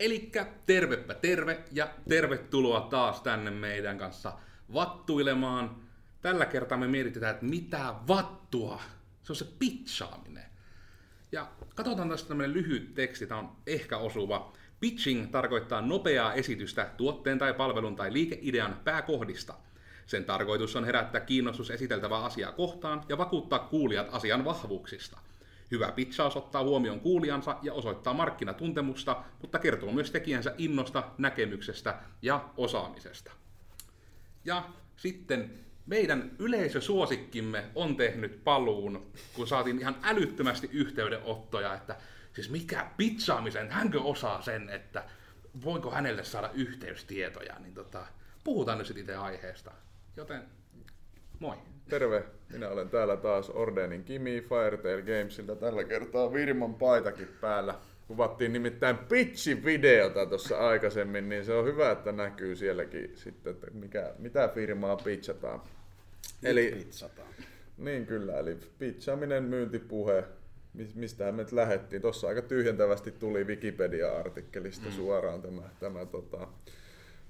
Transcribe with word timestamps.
Elikkä 0.00 0.46
tervepä 0.66 1.14
terve 1.14 1.64
ja 1.72 1.88
tervetuloa 2.08 2.80
taas 2.80 3.20
tänne 3.20 3.50
meidän 3.50 3.98
kanssa 3.98 4.32
vattuilemaan. 4.74 5.76
Tällä 6.22 6.46
kertaa 6.46 6.78
me 6.78 6.88
mietitään, 6.88 7.34
että 7.34 7.46
mitä 7.46 7.94
vattua, 8.08 8.80
se 9.22 9.32
on 9.32 9.36
se 9.36 9.46
pitchaaminen. 9.58 10.44
Ja 11.32 11.48
katsotaan 11.74 12.08
tästä 12.08 12.28
tämmöinen 12.28 12.54
lyhyt 12.54 12.94
teksti, 12.94 13.26
tämä 13.26 13.40
on 13.40 13.56
ehkä 13.66 13.98
osuva. 13.98 14.52
Pitching 14.80 15.30
tarkoittaa 15.30 15.80
nopeaa 15.80 16.34
esitystä 16.34 16.90
tuotteen 16.96 17.38
tai 17.38 17.54
palvelun 17.54 17.96
tai 17.96 18.12
liikeidean 18.12 18.80
pääkohdista. 18.84 19.54
Sen 20.06 20.24
tarkoitus 20.24 20.76
on 20.76 20.84
herättää 20.84 21.20
kiinnostus 21.20 21.70
esiteltävää 21.70 22.24
asiaa 22.24 22.52
kohtaan 22.52 23.02
ja 23.08 23.18
vakuuttaa 23.18 23.58
kuulijat 23.58 24.08
asian 24.12 24.44
vahvuuksista. 24.44 25.18
Hyvä 25.70 25.92
pitchaus 25.92 26.36
ottaa 26.36 26.62
huomioon 26.62 27.00
kuulijansa 27.00 27.56
ja 27.62 27.72
osoittaa 27.72 28.14
markkinatuntemusta, 28.14 29.22
mutta 29.40 29.58
kertoo 29.58 29.92
myös 29.92 30.10
tekijänsä 30.10 30.54
innosta, 30.58 31.04
näkemyksestä 31.18 31.98
ja 32.22 32.48
osaamisesta. 32.56 33.32
Ja 34.44 34.68
sitten 34.96 35.50
meidän 35.86 36.30
yleisösuosikkimme 36.38 37.64
on 37.74 37.96
tehnyt 37.96 38.44
paluun, 38.44 39.12
kun 39.34 39.48
saatiin 39.48 39.78
ihan 39.78 39.96
älyttömästi 40.02 40.70
yhteydenottoja, 40.72 41.74
että 41.74 41.96
siis 42.32 42.50
mikä 42.50 42.90
pitchaamisen, 42.96 43.70
hänkö 43.70 44.00
osaa 44.00 44.42
sen, 44.42 44.70
että 44.70 45.04
voinko 45.64 45.90
hänelle 45.90 46.24
saada 46.24 46.50
yhteystietoja, 46.54 47.58
niin 47.58 47.74
tota, 47.74 48.06
puhutaan 48.44 48.78
nyt 48.78 48.86
sitten 48.86 49.00
itse 49.00 49.16
aiheesta. 49.16 49.70
Joten 50.16 50.42
moi. 51.40 51.56
Terve, 51.88 52.24
minä 52.52 52.68
olen 52.68 52.88
täällä 52.88 53.16
taas 53.16 53.50
Ordenin 53.50 54.04
Kimi 54.04 54.40
Firetail 54.40 55.02
Gamesilta. 55.02 55.56
Tällä 55.56 55.84
kertaa 55.84 56.32
Virman 56.32 56.74
paitakin 56.74 57.28
päällä. 57.40 57.74
Kuvattiin 58.08 58.52
nimittäin 58.52 58.98
pitchin 58.98 59.64
videota 59.64 60.26
tuossa 60.26 60.58
aikaisemmin, 60.58 61.28
niin 61.28 61.44
se 61.44 61.54
on 61.54 61.64
hyvä, 61.64 61.90
että 61.90 62.12
näkyy 62.12 62.56
sielläkin 62.56 63.12
sitten, 63.14 63.52
että 63.52 63.66
mikä, 63.70 64.12
mitä 64.18 64.48
firmaa 64.54 64.96
pitchataan. 64.96 65.60
Eli 66.42 66.72
pitchataan. 66.78 67.28
Niin 67.78 68.06
kyllä, 68.06 68.38
eli 68.38 68.56
pitchaaminen, 68.78 69.44
myyntipuhe, 69.44 70.24
mistähän 70.94 71.34
me 71.34 71.46
lähdettiin. 71.52 72.02
Tuossa 72.02 72.28
aika 72.28 72.42
tyhjentävästi 72.42 73.10
tuli 73.10 73.44
Wikipedia-artikkelista 73.44 74.86
mm. 74.86 74.92
suoraan 74.92 75.42
tämä, 75.42 75.62
tämä 75.80 76.06
tota, 76.06 76.48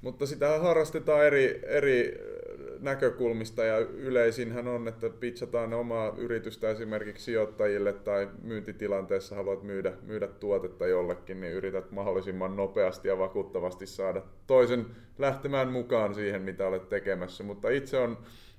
mutta 0.00 0.26
sitä 0.26 0.58
harrastetaan 0.58 1.26
eri, 1.26 1.60
eri 1.66 2.18
näkökulmista 2.80 3.64
ja 3.64 3.78
yleisinhän 3.78 4.68
on, 4.68 4.88
että 4.88 5.10
pitchataan 5.10 5.74
omaa 5.74 6.14
yritystä 6.16 6.70
esimerkiksi 6.70 7.24
sijoittajille 7.24 7.92
tai 7.92 8.28
myyntitilanteessa 8.42 9.34
haluat 9.34 9.62
myydä, 9.62 9.92
myydä 10.02 10.26
tuotetta 10.26 10.86
jollekin, 10.86 11.40
niin 11.40 11.52
yrität 11.52 11.90
mahdollisimman 11.90 12.56
nopeasti 12.56 13.08
ja 13.08 13.18
vakuuttavasti 13.18 13.86
saada 13.86 14.22
toisen 14.46 14.86
lähtemään 15.18 15.68
mukaan 15.68 16.14
siihen, 16.14 16.42
mitä 16.42 16.66
olet 16.66 16.88
tekemässä. 16.88 17.44
Mutta 17.44 17.70
itse 17.70 17.98
on 17.98 18.18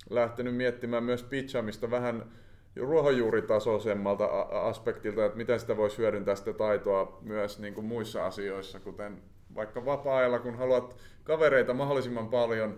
lähtenyt 0.10 0.56
miettimään 0.56 1.04
myös 1.04 1.24
pitchaamista 1.24 1.92
vähän 1.92 2.32
ruohonjuuritasoisemmalta 2.76 4.26
aspektilta, 4.52 5.26
että 5.26 5.38
miten 5.38 5.60
sitä 5.60 5.78
voisi 5.78 5.98
hyödyntää 5.98 6.36
sitä 6.36 6.54
taitoa 6.54 7.20
myös 7.22 7.60
niin 7.60 7.74
kuin 7.74 7.86
muissa 7.86 8.26
asioissa, 8.26 8.80
kuten 8.80 9.22
vaikka 9.56 9.86
vapaa-ajalla, 9.86 10.40
kun 10.40 10.58
haluat 10.58 10.96
kavereita 11.24 11.74
mahdollisimman 11.74 12.30
paljon 12.30 12.78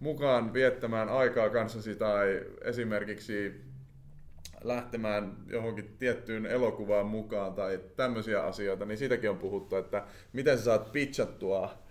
mukaan 0.00 0.52
viettämään 0.52 1.08
aikaa 1.08 1.50
kanssasi 1.50 1.96
tai 1.96 2.40
esimerkiksi 2.64 3.60
lähtemään 4.64 5.36
johonkin 5.46 5.96
tiettyyn 5.98 6.46
elokuvaan 6.46 7.06
mukaan 7.06 7.54
tai 7.54 7.80
tämmöisiä 7.96 8.42
asioita, 8.42 8.84
niin 8.84 8.98
siitäkin 8.98 9.30
on 9.30 9.38
puhuttu, 9.38 9.76
että 9.76 10.04
miten 10.32 10.58
sä 10.58 10.64
saat 10.64 10.92
pitchattua 10.92 11.86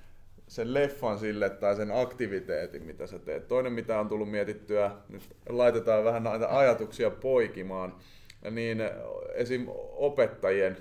sen 0.47 0.73
leffan 0.73 1.19
sille 1.19 1.49
tai 1.49 1.75
sen 1.75 1.91
aktiviteetin, 1.91 2.83
mitä 2.83 3.07
sä 3.07 3.19
teet. 3.19 3.47
Toinen, 3.47 3.73
mitä 3.73 3.99
on 3.99 4.09
tullut 4.09 4.31
mietittyä, 4.31 4.91
nyt 5.09 5.23
laitetaan 5.49 6.03
vähän 6.03 6.23
näitä 6.23 6.57
ajatuksia 6.57 7.09
poikimaan, 7.09 7.95
niin 8.51 8.81
esim. 9.33 9.65
opettajien 9.93 10.77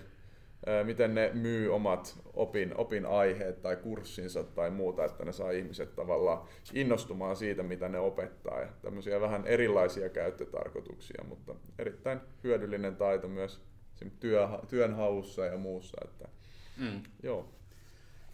miten 0.85 1.15
ne 1.15 1.31
myy 1.35 1.75
omat 1.75 2.19
opin, 2.35 2.77
opinaiheet 2.77 3.63
tai 3.63 3.77
kurssinsa 3.77 4.45
tai 4.45 4.71
muuta, 4.71 5.05
että 5.05 5.25
ne 5.25 5.33
saa 5.33 5.51
ihmiset 5.51 5.95
tavallaan 5.95 6.49
innostumaan 6.73 7.37
siitä, 7.37 7.63
mitä 7.63 7.89
ne 7.89 7.99
opettaa. 7.99 8.61
Ja 8.61 8.69
tämmöisiä 8.83 9.21
vähän 9.21 9.47
erilaisia 9.47 10.09
käyttötarkoituksia, 10.09 11.25
mutta 11.29 11.55
erittäin 11.79 12.21
hyödyllinen 12.45 12.97
taito 12.97 13.29
myös 13.29 13.61
työ, 14.21 14.49
työnhaussa 14.69 15.45
ja 15.45 15.59
muussa. 15.59 15.97
Että, 16.05 16.29
mm. 16.77 17.03
joo. 17.23 17.49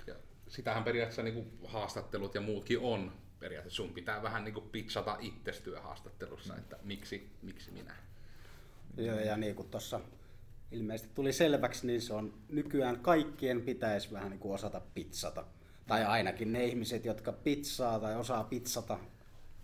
Ja 0.06 0.14
sitähän 0.48 0.84
periaatteessa 0.84 1.22
niin 1.22 1.34
kuin 1.34 1.50
haastattelut 1.64 2.34
ja 2.34 2.40
muutkin 2.40 2.78
on. 2.78 3.12
Periaatteessa 3.40 3.76
sun 3.76 3.94
pitää 3.94 4.22
vähän 4.22 4.44
niin 4.44 4.54
kuin 4.54 4.68
pitchata 4.72 5.16
itse 5.20 5.52
työhaastattelussa, 5.64 6.56
että 6.56 6.76
miksi, 6.82 7.30
miksi 7.42 7.70
minä. 7.70 7.96
Joo, 8.96 9.18
ja 9.18 9.36
niin 9.36 9.54
kuin 9.54 9.70
tuossa 9.70 10.00
ilmeisesti 10.72 11.14
tuli 11.14 11.32
selväksi, 11.32 11.86
niin 11.86 12.00
se 12.00 12.14
on 12.14 12.34
nykyään 12.48 13.00
kaikkien 13.00 13.62
pitäisi 13.62 14.12
vähän 14.12 14.30
niin 14.30 14.40
kuin 14.40 14.54
osata 14.54 14.80
pizzata. 14.94 15.44
Tai 15.86 16.04
ainakin 16.04 16.52
ne 16.52 16.64
ihmiset, 16.64 17.04
jotka 17.04 17.32
pizzaa 17.32 18.00
tai 18.00 18.16
osaa 18.16 18.44
pizzata 18.44 18.98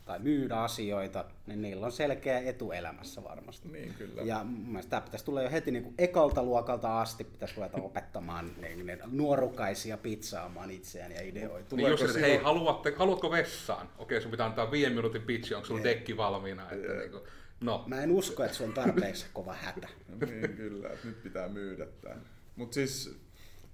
tai 0.05 0.19
myydä 0.19 0.56
asioita, 0.56 1.25
niin 1.47 1.62
niillä 1.62 1.87
on 1.87 1.93
selkeä 1.93 2.39
etu 2.39 2.72
elämässä 2.72 3.25
varmasti. 3.25 3.69
Niin, 3.69 3.95
kyllä. 3.95 4.22
Ja 4.22 4.45
mun 4.45 4.69
mielestä 4.69 4.91
tämä 4.91 5.00
pitäisi 5.00 5.25
tulla 5.25 5.43
jo 5.43 5.50
heti 5.50 5.71
niin 5.71 5.83
kuin 5.83 5.95
ekalta 5.99 6.43
luokalta 6.43 7.00
asti, 7.00 7.25
pitäisi 7.25 7.56
ruveta 7.56 7.77
opettamaan 7.77 8.50
niin, 8.61 8.87
niin 8.87 8.99
nuorukaisia 9.06 9.97
pizzaamaan 9.97 10.71
itseään 10.71 11.12
ja 11.12 11.22
ideoita. 11.22 11.77
Niin 11.77 11.91
jos, 11.91 12.03
että 12.03 12.19
hei, 12.19 12.37
haluatte, 12.37 12.95
haluatko 12.97 13.31
vessaan? 13.31 13.89
Okei, 13.99 14.21
sun 14.21 14.31
pitää 14.31 14.47
antaa 14.47 14.71
viiden 14.71 14.93
minuutin 14.93 15.22
pitchi, 15.22 15.55
onko 15.55 15.66
sulla 15.66 15.84
dekki 15.84 16.16
valmiina? 16.16 16.71
Että 16.71 16.93
niin 16.93 17.11
kuin, 17.11 17.22
No. 17.61 17.84
Mä 17.87 18.03
en 18.03 18.11
usko, 18.11 18.44
että 18.44 18.56
se 18.56 18.65
on 18.65 18.72
tarpeeksi 18.72 19.27
kova 19.33 19.55
hätä. 19.55 19.89
niin, 20.27 20.56
kyllä, 20.56 20.89
että 20.89 21.06
nyt 21.06 21.22
pitää 21.22 21.49
myydä 21.49 21.87
tämä. 21.87 22.17
Mutta 22.56 22.75
siis, 22.75 23.21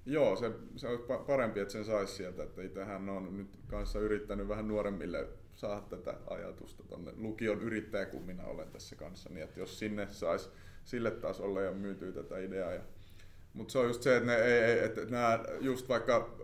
joo, 0.06 0.37
se, 0.37 0.50
se 0.76 0.88
olisi 0.88 1.04
parempi, 1.26 1.60
että 1.60 1.72
sen 1.72 1.84
saisi 1.84 2.12
sieltä. 2.12 2.42
Että 2.42 2.62
itsehän 2.62 3.09
on 3.09 3.37
nyt 3.37 3.59
kanssa 3.66 3.98
yrittänyt 3.98 4.48
vähän 4.48 4.69
nuoremmille 4.69 5.28
saada 5.54 5.81
tätä 5.81 6.15
ajatusta 6.26 6.82
tuonne 6.82 7.12
lukion 7.16 7.62
yrittäjä, 7.62 8.06
kun 8.06 8.22
minä 8.22 8.44
olen 8.44 8.69
tässä 8.71 8.97
kanssa. 8.97 9.31
Niin 9.31 9.44
että 9.44 9.60
jos 9.60 9.78
sinne 9.78 10.06
saisi 10.10 10.48
sille 10.84 11.10
tasolle 11.10 11.65
ja 11.65 11.72
myytyy 11.72 12.12
tätä 12.12 12.38
ideaa. 12.38 12.72
Ja, 12.72 12.82
mutta 13.55 13.73
se 13.73 13.79
on 13.79 13.87
just 13.87 14.03
se, 14.03 14.17
että, 14.17 14.27
ne 14.27 14.37
ei, 14.37 14.85
että 14.85 15.05
nämä 15.05 15.45
just 15.61 15.89
vaikka 15.89 16.37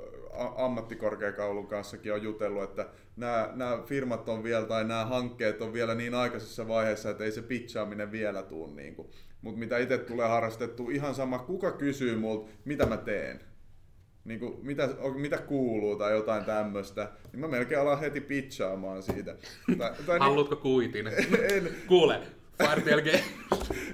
ammattikorkeakoulun 0.57 1.67
kanssakin 1.67 2.13
on 2.13 2.23
jutellut, 2.23 2.63
että 2.63 2.89
nämä, 3.17 3.51
nämä 3.55 3.83
firmat 3.87 4.29
on 4.29 4.43
vielä 4.45 4.67
tai 4.67 4.85
nämä 4.85 5.05
hankkeet 5.05 5.63
on 5.63 5.73
vielä 5.73 5.95
niin 5.95 6.15
aikaisessa 6.15 6.69
vaiheessa, 6.69 7.11
että 7.11 7.25
ei 7.25 7.33
se 7.33 7.43
pitchaaminen 7.43 8.13
vielä 8.13 8.43
tule. 8.43 8.75
Niin 8.75 8.97
Mutta 9.43 9.59
mitä 9.59 9.79
itse 9.79 9.99
tulee 9.99 10.29
harrastettu, 10.29 10.91
ihan 10.91 11.15
sama 11.15 11.39
kuka 11.39 11.73
kysyy 11.73 12.17
multa, 12.17 12.51
mitä 12.65 12.87
mä 12.87 12.97
teen. 12.97 13.41
Niin 14.25 14.41
kuin, 14.41 14.67
mitä, 14.67 14.89
mitä 15.15 15.39
kuuluu 15.39 15.97
tai 15.97 16.13
jotain 16.13 16.45
tämmöistä, 16.45 17.13
niin 17.33 17.41
mä 17.41 17.49
melkein 17.49 17.81
alan 17.81 18.01
heti 18.01 18.21
pitchaamaan 18.21 19.03
siitä. 19.03 19.37
Tai, 19.79 19.91
tai 20.07 20.19
niin- 20.19 20.23
Haluatko 20.23 20.55
niin, 20.55 20.63
kuitin? 20.63 21.07
en, 21.55 21.69
Kuule, 21.87 22.21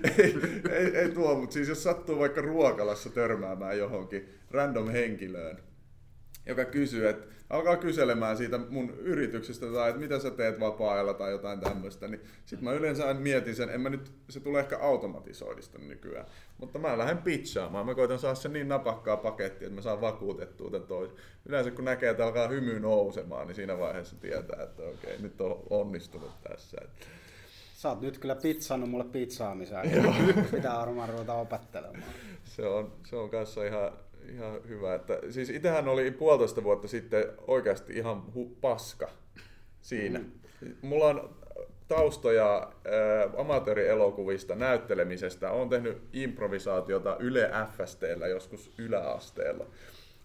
ei, 0.18 0.36
ei, 0.70 0.96
ei 0.96 1.08
tuo, 1.08 1.34
mutta 1.34 1.54
siis 1.54 1.68
jos 1.68 1.82
sattuu 1.82 2.18
vaikka 2.18 2.40
ruokalassa 2.40 3.10
törmäämään 3.10 3.78
johonkin 3.78 4.28
random 4.50 4.88
henkilöön, 4.88 5.58
joka 6.46 6.64
kysyy, 6.64 7.08
että 7.08 7.34
alkaa 7.50 7.76
kyselemään 7.76 8.36
siitä 8.36 8.58
mun 8.58 8.90
yrityksestä 8.90 9.66
tai 9.66 9.88
että 9.88 10.00
mitä 10.00 10.18
sä 10.18 10.30
teet 10.30 10.60
vapaa-ajalla 10.60 11.14
tai 11.14 11.30
jotain 11.30 11.60
tämmöistä, 11.60 12.08
niin 12.08 12.20
sit 12.46 12.60
mä 12.60 12.72
yleensä 12.72 13.14
mietin 13.14 13.56
sen, 13.56 13.70
en 13.70 13.80
mä 13.80 13.88
nyt, 13.88 14.12
se 14.30 14.40
tulee 14.40 14.62
ehkä 14.62 14.78
automatisoidista 14.78 15.78
nykyään, 15.78 16.26
mutta 16.58 16.78
mä 16.78 16.98
lähden 16.98 17.18
pitchaamaan, 17.18 17.86
mä 17.86 17.94
koitan 17.94 18.18
saada 18.18 18.34
sen 18.34 18.52
niin 18.52 18.68
napakkaa 18.68 19.16
pakettia, 19.16 19.66
että 19.66 19.74
mä 19.74 19.82
saan 19.82 20.00
vakuutettua 20.00 20.70
tämän 20.70 20.88
toisen. 20.88 21.16
Yleensä 21.46 21.70
kun 21.70 21.84
näkee, 21.84 22.10
että 22.10 22.24
alkaa 22.24 22.48
hymy 22.48 22.80
nousemaan, 22.80 23.46
niin 23.46 23.54
siinä 23.54 23.78
vaiheessa 23.78 24.16
tietää, 24.16 24.62
että 24.62 24.82
okei, 24.82 25.18
nyt 25.20 25.40
on 25.40 25.62
onnistunut 25.70 26.42
tässä. 26.42 26.76
Sä 27.84 27.90
oot 27.90 28.00
nyt 28.00 28.18
kyllä 28.18 28.34
pizzannut 28.34 28.90
mulle 28.90 29.04
pizzaamiseen. 29.04 29.90
Pitää 30.54 30.78
varmaan 30.78 31.08
ruveta 31.08 31.34
opettelemaan. 31.34 32.02
Se 32.44 32.66
on, 32.66 32.92
se 33.06 33.16
on 33.16 33.30
kanssa 33.30 33.64
ihan, 33.64 33.92
ihan 34.34 34.68
hyvä. 34.68 34.94
Että, 34.94 35.18
siis 35.30 35.50
itsehän 35.50 35.88
oli 35.88 36.10
puolitoista 36.10 36.64
vuotta 36.64 36.88
sitten 36.88 37.24
oikeasti 37.46 37.92
ihan 37.92 38.22
hu- 38.36 38.56
paska 38.60 39.08
siinä. 39.82 40.18
Mm. 40.18 40.74
Mulla 40.82 41.04
on 41.04 41.36
taustoja 41.88 42.56
ä, 42.56 42.70
amatöörielokuvista, 43.40 44.54
näyttelemisestä. 44.54 45.50
Olen 45.50 45.68
tehnyt 45.68 46.02
improvisaatiota 46.12 47.16
Yle 47.20 47.50
FSTllä 47.76 48.26
joskus 48.26 48.72
yläasteella. 48.78 49.66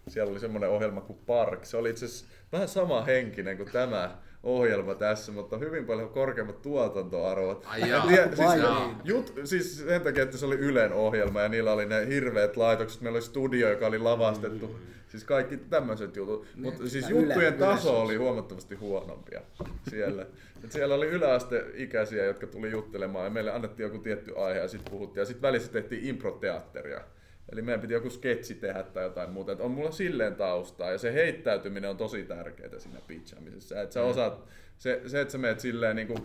Siellä 0.10 0.32
oli 0.32 0.40
semmoinen 0.40 0.70
ohjelma 0.70 1.02
kuin 1.02 1.20
Park. 1.26 1.66
Se 1.66 1.78
oli 1.78 1.90
itse 1.90 2.06
asiassa 2.06 2.26
vähän 2.52 2.68
sama 2.68 3.02
henkinen 3.02 3.58
kuin 3.58 3.72
tämä 3.72 4.18
ohjelma 4.44 4.96
tässä, 4.96 5.32
mutta 5.32 5.58
hyvin 5.58 5.86
paljon 5.86 6.10
korkeammat 6.10 6.62
tuotantoarvot. 6.62 7.66
Ai 7.68 7.90
jaa, 7.90 8.08
siis, 8.08 8.38
vai 8.38 8.58
niin? 8.60 8.98
jut, 9.04 9.34
siis 9.44 9.78
sen 9.78 10.02
takia, 10.02 10.24
että 10.24 10.38
se 10.38 10.46
oli 10.46 10.56
Ylen 10.56 10.94
ohjelma 10.94 11.42
ja 11.42 11.50
niillä 11.50 11.74
oli 11.74 11.86
ne 11.86 12.08
hirveät 12.08 12.58
laitokset. 12.58 13.02
Meillä 13.02 13.18
oli 13.18 13.26
studio, 13.26 13.70
joka 13.70 13.88
oli 13.88 14.00
lavastettu. 14.00 14.80
Siis 15.08 15.24
kaikki 15.24 15.58
tämmöiset 15.58 16.16
jutut. 16.16 16.48
Mutta 16.56 16.90
siis 16.90 17.10
Yle- 17.10 17.20
juttujen 17.20 17.54
Yle 17.54 17.66
taso 17.66 17.82
se 17.82 17.90
on 17.90 18.02
oli 18.02 18.16
huomattavasti 18.16 18.76
huonompia 18.76 19.42
siellä. 19.90 20.26
Et 20.64 20.72
siellä 20.72 20.96
oli 20.96 21.08
yläasteikäisiä, 21.08 22.26
jotka 22.26 22.48
tuli 22.48 22.72
juttelemaan 22.72 23.26
ja 23.26 23.30
meille 23.30 23.52
annettiin 23.52 23.86
joku 23.86 23.98
tietty 23.98 24.38
aihe 24.38 24.60
ja 24.60 24.68
sitten 24.68 24.92
puhuttiin. 24.92 25.22
Ja 25.22 25.26
sitten 25.26 25.42
välissä 25.42 25.72
tehtiin 25.72 26.06
improteatteria. 26.06 27.02
Eli 27.52 27.62
meidän 27.62 27.82
piti 27.82 27.94
joku 27.94 28.10
sketsi 28.10 28.56
tehdä 28.56 28.84
tai 28.84 29.04
jotain 29.04 29.30
muuta. 29.30 29.52
Et 29.52 29.62
on 29.62 29.72
mulla 29.72 29.92
silleen 29.92 30.36
taustaa 30.36 30.92
ja 30.92 30.98
se 30.98 31.14
heittäytyminen 31.14 31.90
on 31.90 31.98
tosi 31.98 32.24
tärkeää 32.24 32.80
siinä 32.80 33.00
pitchaamisessa. 33.08 33.82
Et 33.82 33.92
sä 33.92 34.04
osaat, 34.04 34.46
se, 34.78 35.02
se, 35.08 35.22
että 35.22 35.32
sä 35.32 35.38
meet 35.38 35.60
silleen 35.60 35.96
niin 35.96 36.08
kuin, 36.08 36.20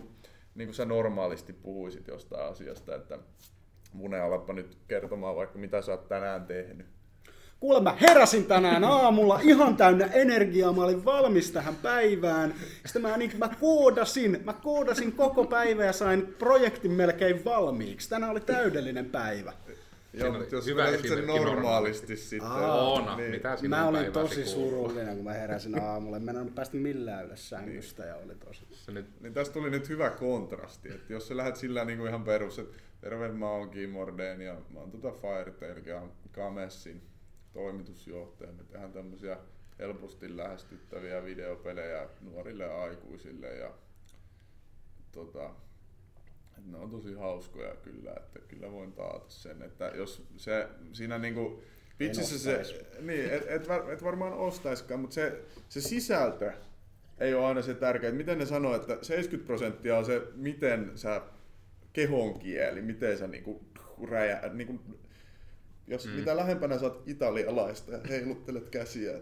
niin 0.55 0.67
kuin 0.67 0.75
sä 0.75 0.85
normaalisti 0.85 1.53
puhuisit 1.53 2.07
jostain 2.07 2.51
asiasta, 2.51 2.95
että 2.95 3.19
Mune, 3.93 4.19
alatpa 4.19 4.53
nyt 4.53 4.77
kertomaan 4.87 5.35
vaikka 5.35 5.59
mitä 5.59 5.81
sä 5.81 5.91
oot 5.91 6.07
tänään 6.07 6.45
tehnyt. 6.45 6.87
Kuule, 7.59 7.81
mä 7.81 7.97
heräsin 8.01 8.45
tänään 8.45 8.83
aamulla 8.83 9.39
ihan 9.43 9.77
täynnä 9.77 10.05
energiaa, 10.05 10.73
mä 10.73 10.83
olin 10.83 11.05
valmis 11.05 11.51
tähän 11.51 11.75
päivään. 11.75 12.53
Sitten 12.85 13.01
mä, 13.01 13.17
niin, 13.17 13.31
mä 13.37 13.49
koodasin, 13.59 14.41
mä 14.43 14.53
koodasin 14.53 15.11
koko 15.11 15.45
päivä 15.45 15.85
ja 15.85 15.93
sain 15.93 16.35
projektin 16.39 16.91
melkein 16.91 17.45
valmiiksi. 17.45 18.09
Tänään 18.09 18.31
oli 18.31 18.39
täydellinen 18.39 19.05
päivä. 19.05 19.53
Joo, 20.19 20.29
on 20.29 20.39
mutta 20.39 20.55
jos 20.55 20.65
hyvä 20.65 20.97
sen 20.97 21.27
normaalisti 21.27 22.17
sitten. 22.17 22.51
Oona, 22.51 23.15
niin. 23.17 23.31
mitä 23.31 23.55
sinun 23.55 23.69
Mä 23.69 23.87
olin 23.87 24.11
tosi 24.11 24.43
kuuluu? 24.43 24.69
surullinen, 24.69 25.15
kun 25.15 25.23
mä 25.23 25.33
heräsin 25.33 25.81
aamulla. 25.81 26.19
Mä 26.19 26.31
en 26.31 26.53
päästä 26.55 26.77
millään 26.77 27.25
ylös 27.25 27.49
sängystä 27.49 28.03
ja 28.03 28.15
oli 28.15 28.35
tosi... 28.35 28.67
Se 28.71 28.91
nyt 28.91 29.21
Niin 29.21 29.33
tästä 29.33 29.53
tuli 29.53 29.69
nyt 29.69 29.89
hyvä 29.89 30.09
kontrasti, 30.09 30.89
että 30.89 31.13
jos 31.13 31.27
sä 31.27 31.37
lähdet 31.37 31.55
sillä 31.55 31.85
niin 31.85 31.97
kuin 31.97 32.09
ihan 32.09 32.23
perus, 32.23 32.59
että 32.59 32.77
terve 33.01 33.31
mä 33.31 33.49
oon 33.49 33.69
Kim 33.69 33.89
Morden 33.89 34.41
ja 34.41 34.55
mä 34.69 34.79
oon 34.79 34.91
tota 34.91 35.11
Firetail 35.11 35.85
ja 35.85 36.01
Kamessin 36.31 37.01
toimitusjohtaja. 37.53 38.51
Me 38.51 38.63
tehdään 38.63 38.91
tämmöisiä 38.91 39.37
helposti 39.79 40.37
lähestyttäviä 40.37 41.23
videopelejä 41.23 42.07
nuorille 42.21 42.73
aikuisille 42.73 43.55
ja 43.55 43.71
tota, 45.11 45.49
ne 46.65 46.77
on 46.77 46.89
tosi 46.89 47.13
hauskoja 47.13 47.75
kyllä, 47.75 48.13
että 48.17 48.39
kyllä 48.47 48.71
voin 48.71 48.91
taata 48.91 49.29
sen, 49.29 49.61
että 49.61 49.91
jos 49.95 50.27
se 50.37 50.67
siinä 50.93 51.17
niinku 51.17 51.63
pitsissä 51.97 52.39
se, 52.39 52.85
niin, 53.01 53.29
et, 53.29 53.43
et, 53.47 53.67
var, 53.67 53.91
et 53.91 54.03
varmaan 54.03 54.33
ostaiskaan, 54.33 54.99
mutta 54.99 55.13
se, 55.13 55.41
se 55.69 55.81
sisältö 55.81 56.51
ei 57.19 57.33
ole 57.33 57.45
aina 57.45 57.61
se 57.61 57.73
tärkeä. 57.73 58.09
että 58.09 58.17
Miten 58.17 58.37
ne 58.37 58.45
sanoo, 58.45 58.75
että 58.75 58.97
70 59.01 59.47
prosenttia 59.47 59.97
on 59.97 60.05
se, 60.05 60.21
miten 60.35 60.91
sä 60.95 61.21
kehon 61.93 62.39
kieli, 62.39 62.81
miten 62.81 63.17
sä 63.17 63.27
niinku 63.27 63.65
räjä, 64.09 64.41
niinku, 64.53 64.79
jos 65.87 66.05
mm. 66.05 66.11
mitä 66.11 66.37
lähempänä 66.37 66.77
sä 66.77 66.85
oot 66.85 67.03
italialaista 67.07 67.91
ja 67.91 67.99
heiluttelet 68.09 68.69
käsiä 68.69 69.13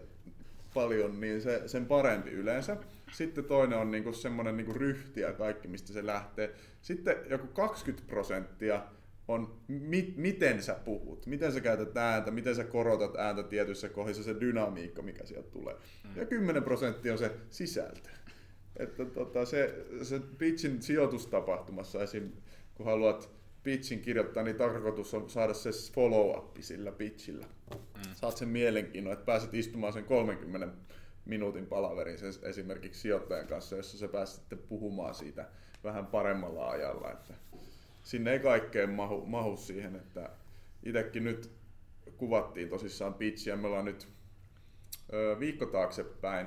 paljon, 0.74 1.20
niin 1.20 1.42
se, 1.42 1.62
sen 1.66 1.86
parempi 1.86 2.30
yleensä. 2.30 2.76
Sitten 3.14 3.44
toinen 3.44 3.78
on 3.78 3.90
niinku 3.90 4.12
semmoinen 4.12 4.56
niinku 4.56 4.72
ryhti 4.72 5.20
ja 5.20 5.32
kaikki, 5.32 5.68
mistä 5.68 5.92
se 5.92 6.06
lähtee. 6.06 6.54
Sitten 6.82 7.16
joku 7.30 7.46
20 7.46 8.06
prosenttia 8.06 8.82
on, 9.28 9.60
mi- 9.68 10.14
miten 10.16 10.62
sä 10.62 10.74
puhut, 10.84 11.26
miten 11.26 11.52
sä 11.52 11.60
käytät 11.60 11.96
ääntä, 11.96 12.30
miten 12.30 12.54
sä 12.54 12.64
korotat 12.64 13.16
ääntä 13.16 13.42
tietyissä 13.42 13.88
kohdissa, 13.88 14.22
se 14.22 14.40
dynamiikka, 14.40 15.02
mikä 15.02 15.26
sieltä 15.26 15.50
tulee. 15.50 15.76
Ja 16.16 16.26
10 16.26 16.62
prosenttia 16.62 17.12
on 17.12 17.18
se 17.18 17.30
sisältö. 17.50 18.08
Että 18.76 19.04
tota, 19.04 19.44
se, 19.44 19.84
se 20.02 20.20
pitchin 20.38 20.82
sijoitustapahtumassa 20.82 22.02
esim. 22.02 22.32
kun 22.74 22.86
haluat 22.86 23.30
pitchin 23.62 24.00
kirjoittaa, 24.00 24.42
niin 24.42 24.56
tarkoitus 24.56 25.14
on 25.14 25.30
saada 25.30 25.54
se 25.54 25.70
follow-up 25.92 26.56
sillä 26.60 26.92
pitchillä. 26.92 27.46
Saat 28.14 28.36
sen 28.36 28.48
mielenkiinnon, 28.48 29.12
että 29.12 29.24
pääset 29.24 29.54
istumaan 29.54 29.92
sen 29.92 30.04
30 30.04 30.68
minuutin 31.24 31.66
palaverin 31.66 32.18
sen 32.18 32.32
esimerkiksi 32.42 33.00
sijoittajan 33.00 33.46
kanssa, 33.46 33.76
jossa 33.76 33.98
sä 33.98 34.08
pääset 34.08 34.36
sitten 34.36 34.58
puhumaan 34.58 35.14
siitä 35.14 35.48
vähän 35.84 36.06
paremmalla 36.06 36.70
ajalla. 36.70 37.10
Että 37.10 37.34
sinne 38.02 38.32
ei 38.32 38.38
kaikkeen 38.38 38.90
mahu, 38.90 39.26
mahu 39.26 39.56
siihen, 39.56 39.96
että 39.96 40.30
itsekin 40.82 41.24
nyt 41.24 41.50
kuvattiin 42.16 42.68
tosissaan 42.68 43.14
pitchiä. 43.14 43.56
Me 43.56 43.66
ollaan 43.66 43.84
nyt 43.84 44.08
ö, 45.12 45.36
viikko 45.40 45.66
taaksepäin 45.66 46.46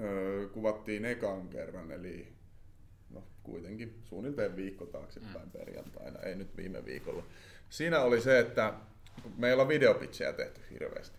ö, 0.00 0.48
kuvattiin 0.52 1.04
ekan 1.04 1.48
kerran, 1.48 1.90
eli 1.90 2.32
no 3.10 3.24
kuitenkin 3.42 4.02
suunnilleen 4.04 4.56
viikko 4.56 4.86
taaksepäin 4.86 5.50
perjantaina, 5.50 6.20
ei 6.20 6.34
nyt 6.34 6.56
viime 6.56 6.84
viikolla. 6.84 7.24
Siinä 7.70 8.00
oli 8.00 8.20
se, 8.20 8.38
että 8.38 8.74
meillä 9.36 9.62
on 9.62 9.68
videopitsejä 9.68 10.32
tehty 10.32 10.60
hirveästi, 10.70 11.18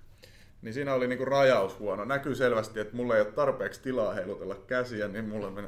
niin 0.64 0.74
siinä 0.74 0.94
oli 0.94 1.08
niinku 1.08 1.26
rajaus 1.26 1.80
huono. 1.80 2.06
Näkyy 2.06 2.36
selvästi, 2.36 2.80
että 2.80 2.96
mulla 2.96 3.16
ei 3.16 3.22
ole 3.22 3.32
tarpeeksi 3.32 3.82
tilaa 3.82 4.14
heilutella 4.14 4.56
käsiä, 4.56 5.08
niin 5.08 5.26
mulla 5.26 5.52
meni 5.52 5.68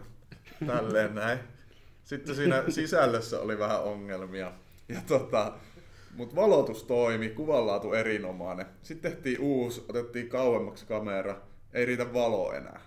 tälleen 0.68 1.16
näin. 1.16 1.40
Sitten 2.04 2.36
siinä 2.36 2.64
sisällössä 2.70 3.40
oli 3.40 3.60
vähän 3.60 3.84
ongelmia. 3.84 4.52
Ja 4.90 5.02
tota, 5.08 5.54
mutta 6.16 6.36
valotus 6.36 6.84
toimi, 6.84 7.30
kuvanlaatu 7.30 7.94
erinomainen. 7.94 8.66
Sitten 8.82 9.12
tehtiin 9.12 9.40
uusi, 9.40 9.86
otettiin 9.90 10.30
kauemmaksi 10.30 10.86
kamera, 10.86 11.36
ei 11.74 11.86
riitä 11.86 12.14
valo 12.14 12.54
enää. 12.54 12.82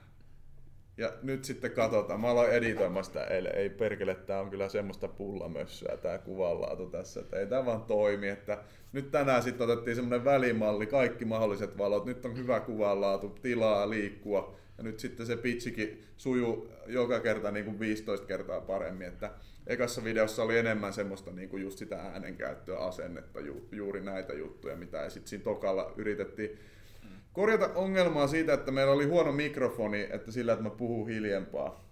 Ja 0.99 1.13
nyt 1.23 1.45
sitten 1.45 1.71
katsotaan, 1.71 2.21
mä 2.21 2.29
aloin 2.29 2.51
editoimaan 2.51 3.05
sitä 3.05 3.25
eilen, 3.25 3.55
ei 3.55 3.71
perkele, 3.71 4.15
tää 4.15 4.41
on 4.41 4.51
kyllä 4.51 4.69
semmoista 4.69 5.09
pullamössöä 5.09 5.97
tää 5.97 6.19
kuvanlaatu 6.19 6.87
tässä, 6.87 7.21
että 7.21 7.39
ei 7.39 7.47
tää 7.47 7.67
vaan 7.67 7.83
toimi, 7.83 8.29
että 8.29 8.59
nyt 8.93 9.11
tänään 9.11 9.43
sitten 9.43 9.71
otettiin 9.71 9.97
semmoinen 9.97 10.25
välimalli, 10.25 10.87
kaikki 10.87 11.25
mahdolliset 11.25 11.79
valot, 11.79 12.05
nyt 12.05 12.25
on 12.25 12.37
hyvä 12.37 12.61
kuvanlaatu, 12.61 13.29
tilaa 13.29 13.91
liikkua, 13.91 14.57
ja 14.79 14.85
nyt 14.85 14.99
sitten 14.99 15.27
se 15.27 15.37
pitsikin 15.37 16.05
sujuu 16.17 16.69
joka 16.87 17.21
kerta 17.21 17.51
niin 17.51 17.65
kuin 17.65 17.81
15 17.81 18.27
kertaa 18.27 18.61
paremmin, 18.61 19.07
että 19.09 19.31
ekassa 19.67 20.05
videossa 20.05 20.43
oli 20.43 20.59
enemmän 20.59 20.93
semmoista 20.93 21.31
niin 21.31 21.49
kuin 21.49 21.63
just 21.63 21.79
sitä 21.79 21.97
äänenkäyttöä, 21.97 22.79
asennetta, 22.79 23.41
ju, 23.41 23.69
juuri 23.73 24.01
näitä 24.01 24.33
juttuja, 24.33 24.77
mitä 24.77 25.11
sitten 25.11 25.29
siinä 25.29 25.45
tokalla 25.45 25.93
yritettiin 25.97 26.59
korjata 27.33 27.71
ongelmaa 27.75 28.27
siitä, 28.27 28.53
että 28.55 28.71
meillä 28.71 28.93
oli 28.93 29.05
huono 29.07 29.33
mikrofoni, 29.33 30.07
että 30.11 30.33
sillä, 30.33 30.53
että 30.53 30.63
mä 30.65 30.71
puhun 30.71 31.09
hiljempaa. 31.09 31.89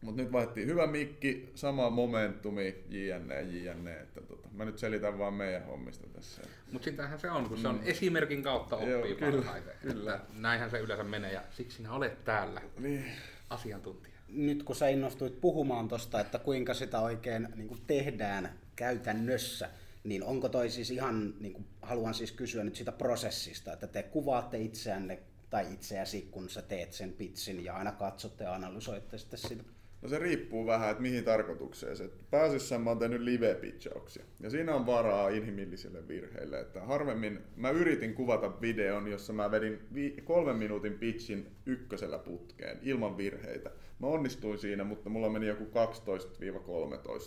Mutta 0.00 0.22
nyt 0.22 0.32
vaihdettiin 0.32 0.66
hyvä 0.68 0.86
mikki, 0.86 1.50
sama 1.54 1.90
momentumi, 1.90 2.84
jne, 2.88 3.42
jne. 3.42 3.92
Että 4.00 4.20
tota, 4.20 4.48
mä 4.52 4.64
nyt 4.64 4.78
selitän 4.78 5.18
vaan 5.18 5.34
meidän 5.34 5.64
hommista 5.66 6.06
tässä. 6.12 6.42
Mutta 6.72 6.84
sitähän 6.84 7.20
se 7.20 7.30
on, 7.30 7.48
kun 7.48 7.58
se 7.58 7.68
on 7.68 7.80
esimerkin 7.84 8.42
kautta 8.42 8.76
oppii 8.76 8.88
Mm. 8.94 9.00
Joo, 9.00 9.16
kyllä, 9.18 9.36
parhaiten. 9.42 9.72
kyllä. 9.82 10.20
Näinhän 10.34 10.70
se 10.70 10.78
yleensä 10.78 11.04
menee 11.04 11.32
ja 11.32 11.42
siksi 11.50 11.76
sinä 11.76 11.92
olet 11.92 12.24
täällä 12.24 12.62
Niin. 12.78 13.04
asiantuntija. 13.50 14.14
Nyt 14.28 14.62
kun 14.62 14.76
sä 14.76 14.88
innostuit 14.88 15.40
puhumaan 15.40 15.88
tosta, 15.88 16.20
että 16.20 16.38
kuinka 16.38 16.74
sitä 16.74 17.00
oikein 17.00 17.48
niin 17.56 17.68
kuin 17.68 17.80
tehdään 17.86 18.52
käytännössä, 18.76 19.68
niin 20.06 20.24
onko 20.24 20.48
toi 20.48 20.70
siis 20.70 20.90
ihan, 20.90 21.34
niin 21.40 21.52
kuin, 21.52 21.66
haluan 21.82 22.14
siis 22.14 22.32
kysyä 22.32 22.64
nyt 22.64 22.76
sitä 22.76 22.92
prosessista, 22.92 23.72
että 23.72 23.86
te 23.86 24.02
kuvaatte 24.02 24.58
itseänne 24.58 25.18
tai 25.50 25.72
itseäsi, 25.72 26.28
kun 26.30 26.48
sä 26.48 26.62
teet 26.62 26.92
sen 26.92 27.12
pitsin 27.12 27.64
ja 27.64 27.74
aina 27.76 27.92
katsotte 27.92 28.44
ja 28.44 28.54
analysoitte 28.54 29.18
sitten 29.18 29.38
sitä. 29.38 29.62
No 30.02 30.08
se 30.08 30.18
riippuu 30.18 30.66
vähän, 30.66 30.90
että 30.90 31.02
mihin 31.02 31.24
tarkoitukseen 31.24 31.96
se. 31.96 32.10
Pääasiassa 32.30 32.78
mä 32.78 32.90
oon 32.90 32.98
tehnyt 32.98 33.20
live-pitchauksia. 33.20 34.24
Ja 34.40 34.50
siinä 34.50 34.74
on 34.74 34.86
varaa 34.86 35.28
inhimillisille 35.28 36.08
virheille. 36.08 36.60
Että 36.60 36.80
harvemmin 36.80 37.40
mä 37.56 37.70
yritin 37.70 38.14
kuvata 38.14 38.60
videon, 38.60 39.08
jossa 39.08 39.32
mä 39.32 39.50
vedin 39.50 39.78
vi- 39.94 40.22
kolmen 40.24 40.56
minuutin 40.56 40.98
pitchin 40.98 41.46
ykkösellä 41.66 42.18
putkeen 42.18 42.78
ilman 42.82 43.16
virheitä. 43.16 43.70
Mä 43.98 44.06
onnistuin 44.06 44.58
siinä, 44.58 44.84
mutta 44.84 45.10
mulla 45.10 45.28
meni 45.28 45.46
joku 45.46 45.64
12-13 45.64 45.68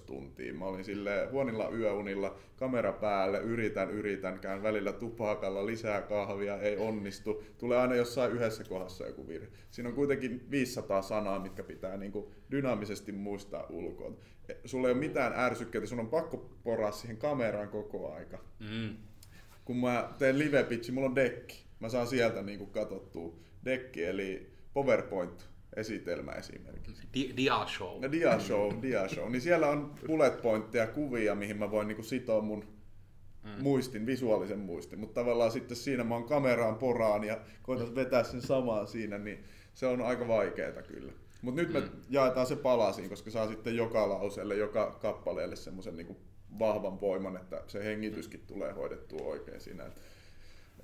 tuntia. 0.05 0.53
Mä 0.53 0.65
olin 0.65 0.83
sille 0.85 1.27
huonilla 1.31 1.69
yöunilla, 1.69 2.35
kamera 2.55 2.93
päälle, 2.93 3.39
yritän, 3.39 3.91
yritän, 3.91 4.39
käyn 4.39 4.63
välillä 4.63 4.93
tupakalla, 4.93 5.65
lisää 5.65 6.01
kahvia, 6.01 6.57
ei 6.57 6.77
onnistu. 6.77 7.43
Tulee 7.57 7.77
aina 7.77 7.95
jossain 7.95 8.31
yhdessä 8.31 8.63
kohdassa 8.63 9.07
joku 9.07 9.27
virhe. 9.27 9.47
Siinä 9.71 9.89
on 9.89 9.95
kuitenkin 9.95 10.47
500 10.51 11.01
sanaa, 11.01 11.39
mitkä 11.39 11.63
pitää 11.63 11.97
niin 11.97 12.11
kuin 12.11 12.25
dynaamisesti 12.51 13.11
muistaa 13.11 13.65
ulkoa. 13.69 14.11
Sulla 14.65 14.87
ei 14.87 14.91
ole 14.91 14.99
mitään 14.99 15.33
ärsykkeitä, 15.35 15.87
sun 15.87 15.99
on 15.99 16.09
pakko 16.09 16.49
poraa 16.63 16.91
siihen 16.91 17.17
kameraan 17.17 17.69
koko 17.69 18.13
aika. 18.13 18.37
Mm. 18.59 18.95
Kun 19.65 19.77
mä 19.77 20.13
teen 20.17 20.39
live 20.39 20.63
pitchi, 20.63 20.91
mulla 20.91 21.07
on 21.07 21.15
dekki. 21.15 21.65
Mä 21.79 21.89
saan 21.89 22.07
sieltä 22.07 22.41
niin 22.41 22.59
kuin 22.59 22.71
katsottua 22.71 23.35
dekki, 23.65 24.03
eli 24.03 24.51
PowerPoint 24.73 25.49
esitelmä 25.79 26.31
esimerkiksi. 26.31 27.03
Di- 27.13 27.33
dia 27.37 27.65
show. 27.67 28.03
Ja 28.03 28.11
dia 28.11 28.39
show, 28.39 28.81
dia 28.81 29.07
show, 29.07 29.31
niin 29.31 29.41
siellä 29.41 29.67
on 29.67 29.95
bullet 30.07 30.41
pointteja, 30.41 30.87
kuvia, 30.87 31.35
mihin 31.35 31.57
mä 31.57 31.71
voin 31.71 31.87
niinku 31.87 32.03
sitoa 32.03 32.41
mun 32.41 32.65
mm. 33.43 33.63
muistin, 33.63 34.05
visuaalisen 34.05 34.59
muistin, 34.59 34.99
mutta 34.99 35.21
tavallaan 35.21 35.51
sitten 35.51 35.77
siinä 35.77 36.03
mä 36.03 36.15
oon 36.15 36.23
kameraan 36.23 36.75
poraan 36.75 37.23
ja 37.23 37.41
koitan 37.61 37.95
vetää 37.95 38.23
sen 38.23 38.41
samaan 38.41 38.87
siinä, 38.87 39.17
niin 39.17 39.43
se 39.73 39.85
on 39.87 40.01
aika 40.01 40.27
vaikeaa 40.27 40.81
kyllä. 40.81 41.13
Mutta 41.41 41.61
nyt 41.61 41.73
me 41.73 41.79
mm. 41.79 41.89
jaetaan 42.09 42.47
se 42.47 42.55
palasiin, 42.55 43.09
koska 43.09 43.31
saa 43.31 43.47
sitten 43.47 43.75
joka 43.75 44.09
lauseelle, 44.09 44.55
joka 44.55 44.97
kappaleelle 45.01 45.55
semmoisen 45.55 45.97
niin 45.97 46.17
vahvan 46.59 47.01
voiman, 47.01 47.37
että 47.37 47.63
se 47.67 47.83
hengityskin 47.83 48.43
tulee 48.47 48.71
hoidettua 48.71 49.27
oikein 49.27 49.61
siinä. 49.61 49.85
Että 49.85 50.01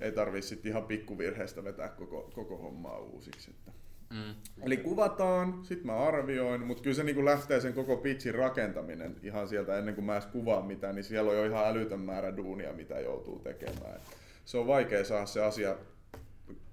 ei 0.00 0.12
tarvii 0.12 0.42
sitten 0.42 0.70
ihan 0.70 0.84
pikkuvirheestä 0.84 1.64
vetää 1.64 1.88
koko, 1.88 2.30
koko 2.34 2.56
hommaa 2.56 2.98
uusiksi. 2.98 3.50
Että. 3.50 3.72
Mm. 4.10 4.34
Eli 4.62 4.76
kuvataan, 4.76 5.64
sitten 5.64 5.86
mä 5.86 5.96
arvioin, 5.96 6.60
mutta 6.60 6.82
kyllä 6.82 6.96
se 6.96 7.04
niin 7.04 7.24
lähtee 7.24 7.60
sen 7.60 7.74
koko 7.74 7.96
pitchin 7.96 8.34
rakentaminen 8.34 9.16
ihan 9.22 9.48
sieltä 9.48 9.78
ennen 9.78 9.94
kuin 9.94 10.04
mä 10.04 10.12
edes 10.12 10.26
kuvaan 10.26 10.66
mitään, 10.66 10.94
niin 10.94 11.04
siellä 11.04 11.30
on 11.30 11.36
jo 11.36 11.44
ihan 11.44 11.66
älytön 11.66 12.00
määrä 12.00 12.36
duunia, 12.36 12.72
mitä 12.72 13.00
joutuu 13.00 13.38
tekemään. 13.38 14.00
Se 14.44 14.58
on 14.58 14.66
vaikea 14.66 15.04
saada 15.04 15.26
se 15.26 15.42
asia 15.42 15.76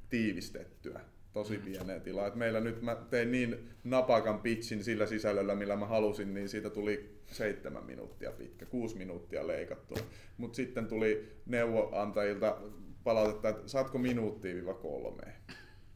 tiivistettyä 0.09 0.99
tosi 1.33 1.57
mm. 1.57 1.63
pieneen 1.63 2.01
tilaan. 2.01 2.27
Et 2.27 2.35
meillä 2.35 2.59
nyt 2.59 2.81
mä 2.81 2.95
tein 2.95 3.31
niin 3.31 3.69
napakan 3.83 4.39
pitchin 4.39 4.83
sillä 4.83 5.05
sisällöllä, 5.05 5.55
millä 5.55 5.75
mä 5.75 5.85
halusin, 5.85 6.33
niin 6.33 6.49
siitä 6.49 6.69
tuli 6.69 7.19
seitsemän 7.25 7.85
minuuttia 7.85 8.31
pitkä, 8.31 8.65
kuusi 8.65 8.97
minuuttia 8.97 9.47
leikattua. 9.47 9.97
Mutta 10.37 10.55
sitten 10.55 10.87
tuli 10.87 11.31
neuvoantajilta 11.45 12.57
palautetta, 13.03 13.49
että 13.49 13.67
saatko 13.67 13.97
minuuttia 13.97 14.73
kolme. 14.81 15.33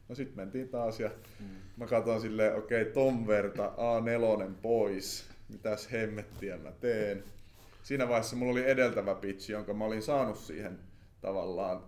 No 0.08 0.14
sitten 0.14 0.36
mentiin 0.36 0.68
taas 0.68 1.00
ja 1.00 1.10
mm. 1.40 1.46
mä 1.76 1.86
katson 1.86 2.20
silleen, 2.20 2.56
okei, 2.56 2.82
okay, 2.82 2.92
ton 2.92 3.26
verta 3.26 3.72
A4 3.76 4.52
pois, 4.62 5.28
mitäs 5.48 5.92
hemmettiä 5.92 6.56
mä 6.56 6.72
teen. 6.72 7.24
Siinä 7.82 8.08
vaiheessa 8.08 8.36
mulla 8.36 8.52
oli 8.52 8.70
edeltävä 8.70 9.14
pitchi, 9.14 9.52
jonka 9.52 9.74
mä 9.74 9.84
olin 9.84 10.02
saanut 10.02 10.36
siihen 10.38 10.78
tavallaan 11.20 11.82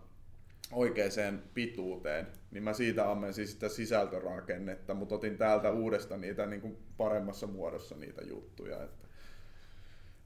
oikeaan 0.73 1.43
pituuteen, 1.55 2.27
niin 2.51 2.63
mä 2.63 2.73
siitä 2.73 3.11
ammensin 3.11 3.49
sitä 3.49 3.69
sisältörakennetta, 3.69 4.95
mutta 4.95 5.15
otin 5.15 5.39
täältä 5.39 5.71
uudesta 5.71 6.17
niitä 6.17 6.47
niin 6.47 6.61
kuin 6.61 6.77
paremmassa 6.97 7.47
muodossa 7.47 7.97
niitä 7.97 8.23
juttuja. 8.25 8.83
Että, 8.83 9.07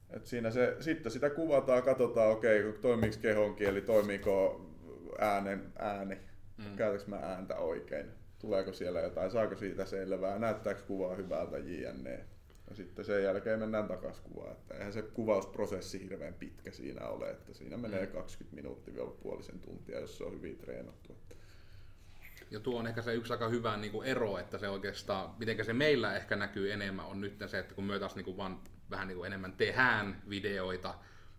että 0.09 0.29
siinä 0.29 0.51
se, 0.51 0.75
sitten 0.79 1.11
sitä 1.11 1.29
kuvataan, 1.29 1.83
katsotaan, 1.83 2.31
okei, 2.31 2.59
okay, 2.59 2.81
toimiiko 2.81 3.17
kehonkieli, 3.21 3.81
toimiiko 3.81 4.65
äänen 5.19 5.73
ääni, 5.79 6.17
mm. 6.57 6.75
käytänkö 6.75 7.05
mä 7.07 7.15
ääntä 7.15 7.55
oikein, 7.55 8.11
tuleeko 8.39 8.73
siellä 8.73 8.99
jotain, 8.99 9.31
saako 9.31 9.55
siitä 9.55 9.85
selvää, 9.85 10.39
näyttääkö 10.39 10.81
kuvaa 10.81 11.15
hyvältä 11.15 11.57
jne. 11.57 12.25
Ja 12.69 12.75
sitten 12.75 13.05
sen 13.05 13.23
jälkeen 13.23 13.59
mennään 13.59 13.87
takaisin 13.87 14.23
kuvaan. 14.23 14.51
Että 14.51 14.73
eihän 14.73 14.93
se 14.93 15.01
kuvausprosessi 15.01 16.03
hirveän 16.03 16.33
pitkä 16.33 16.71
siinä 16.71 17.07
ole, 17.07 17.29
että 17.29 17.53
siinä 17.53 17.77
menee 17.77 18.07
20 18.07 18.43
mm. 18.43 18.55
minuuttia 18.55 18.93
vielä 18.93 19.11
puolisen 19.23 19.59
tuntia, 19.59 19.99
jos 19.99 20.17
se 20.17 20.23
on 20.23 20.33
hyvin 20.33 20.57
treenattu. 20.57 21.17
Ja 22.51 22.59
tuo 22.59 22.79
on 22.79 22.87
ehkä 22.87 23.01
se 23.01 23.13
yksi 23.13 23.33
aika 23.33 23.49
hyvä 23.49 23.77
niin 23.77 23.91
kuin 23.91 24.07
ero, 24.07 24.37
että 24.37 24.57
se 24.57 24.69
oikeastaan, 24.69 25.35
miten 25.39 25.65
se 25.65 25.73
meillä 25.73 26.15
ehkä 26.15 26.35
näkyy 26.35 26.71
enemmän, 26.71 27.05
on 27.05 27.21
nyt 27.21 27.43
se, 27.47 27.59
että 27.59 27.75
kun 27.75 27.83
me 27.83 27.99
taas 27.99 28.15
niin 28.15 28.25
kuin 28.25 28.37
vaan 28.37 28.59
vähän 28.89 29.07
niin 29.07 29.17
kuin 29.17 29.27
enemmän 29.27 29.53
tehdään 29.53 30.21
videoita, 30.29 30.95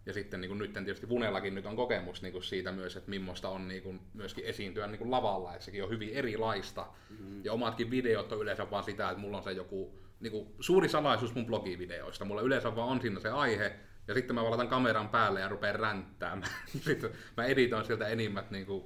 ja 0.07 0.13
sitten 0.13 0.41
niin 0.41 0.49
kuin 0.49 0.59
nyt 0.59 0.73
tietysti 0.73 1.09
Vunellakin 1.09 1.55
nyt 1.55 1.67
on 1.67 1.77
kokemus 1.77 2.23
niin 2.23 2.33
kuin 2.33 2.45
siitä 2.45 2.73
myös, 2.73 2.97
että 2.97 3.11
millaista 3.11 3.49
on 3.49 3.69
niin 3.69 3.83
kuin 3.83 4.01
myöskin 4.15 4.45
esiintyä 4.45 4.87
niin 4.87 4.99
kuin 4.99 5.11
lavalla, 5.11 5.53
että 5.53 5.65
sekin 5.65 5.85
on 5.85 5.91
hyvin 5.91 6.11
erilaista. 6.11 6.87
Mm-hmm. 7.11 7.45
Ja 7.45 7.53
omatkin 7.53 7.91
videot 7.91 8.33
on 8.33 8.43
yleensä 8.43 8.71
vaan 8.71 8.85
sitä, 8.85 9.11
että 9.11 9.21
mulla 9.21 9.37
on 9.37 9.43
se 9.43 9.53
joku 9.53 9.99
niin 10.21 10.31
kuin, 10.31 10.47
suuri 10.61 10.89
salaisuus 10.89 11.35
mun 11.35 11.47
blogivideoista. 11.47 12.25
Mulla 12.25 12.43
yleensä 12.43 12.77
vaan 12.77 12.89
on 12.89 13.01
siinä 13.01 13.21
se 13.21 13.29
aihe, 13.29 13.77
ja 14.09 14.15
sitten 14.15 14.35
mä 14.35 14.45
valatan 14.45 14.69
kameran 14.69 15.09
päälle 15.09 15.41
ja 15.41 15.49
rupean 15.49 15.75
ränttäämään. 15.75 16.53
sitten 16.87 17.11
mä 17.37 17.45
editoin 17.45 17.85
sieltä 17.85 18.09
enimmät 18.09 18.51
niin 18.51 18.67
kuin, 18.67 18.85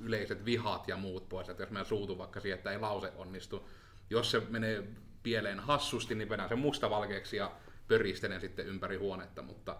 yleiset 0.00 0.44
vihat 0.44 0.88
ja 0.88 0.96
muut 0.96 1.28
pois, 1.28 1.48
että 1.48 1.62
jos 1.62 1.70
mä 1.70 1.84
suutu 1.84 2.18
vaikka 2.18 2.40
siihen, 2.40 2.58
että 2.58 2.70
ei 2.70 2.78
lause 2.78 3.12
onnistu. 3.16 3.68
Jos 4.10 4.30
se 4.30 4.42
menee 4.48 4.84
pieleen 5.22 5.60
hassusti, 5.60 6.14
niin 6.14 6.28
vedän 6.28 6.48
sen 6.48 6.58
mustavalkeaksi 6.58 7.36
ja 7.36 7.52
pöristelen 7.88 8.40
sitten 8.40 8.66
ympäri 8.66 8.96
huonetta, 8.96 9.42
mutta 9.42 9.76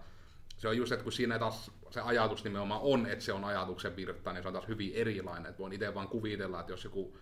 se 0.58 0.68
on 0.68 0.76
just, 0.76 0.92
että 0.92 1.02
kun 1.02 1.12
siinä 1.12 1.38
taas 1.38 1.70
se 1.90 2.00
ajatus 2.00 2.44
nimenomaan 2.44 2.80
on, 2.82 3.06
että 3.06 3.24
se 3.24 3.32
on 3.32 3.44
ajatuksen 3.44 3.96
virta, 3.96 4.32
niin 4.32 4.42
se 4.42 4.48
on 4.48 4.54
taas 4.54 4.68
hyvin 4.68 4.92
erilainen. 4.94 5.46
Että 5.46 5.58
voin 5.58 5.72
itse 5.72 5.94
vaan 5.94 6.08
kuvitella, 6.08 6.60
että 6.60 6.72
jos 6.72 6.84
joku 6.84 7.18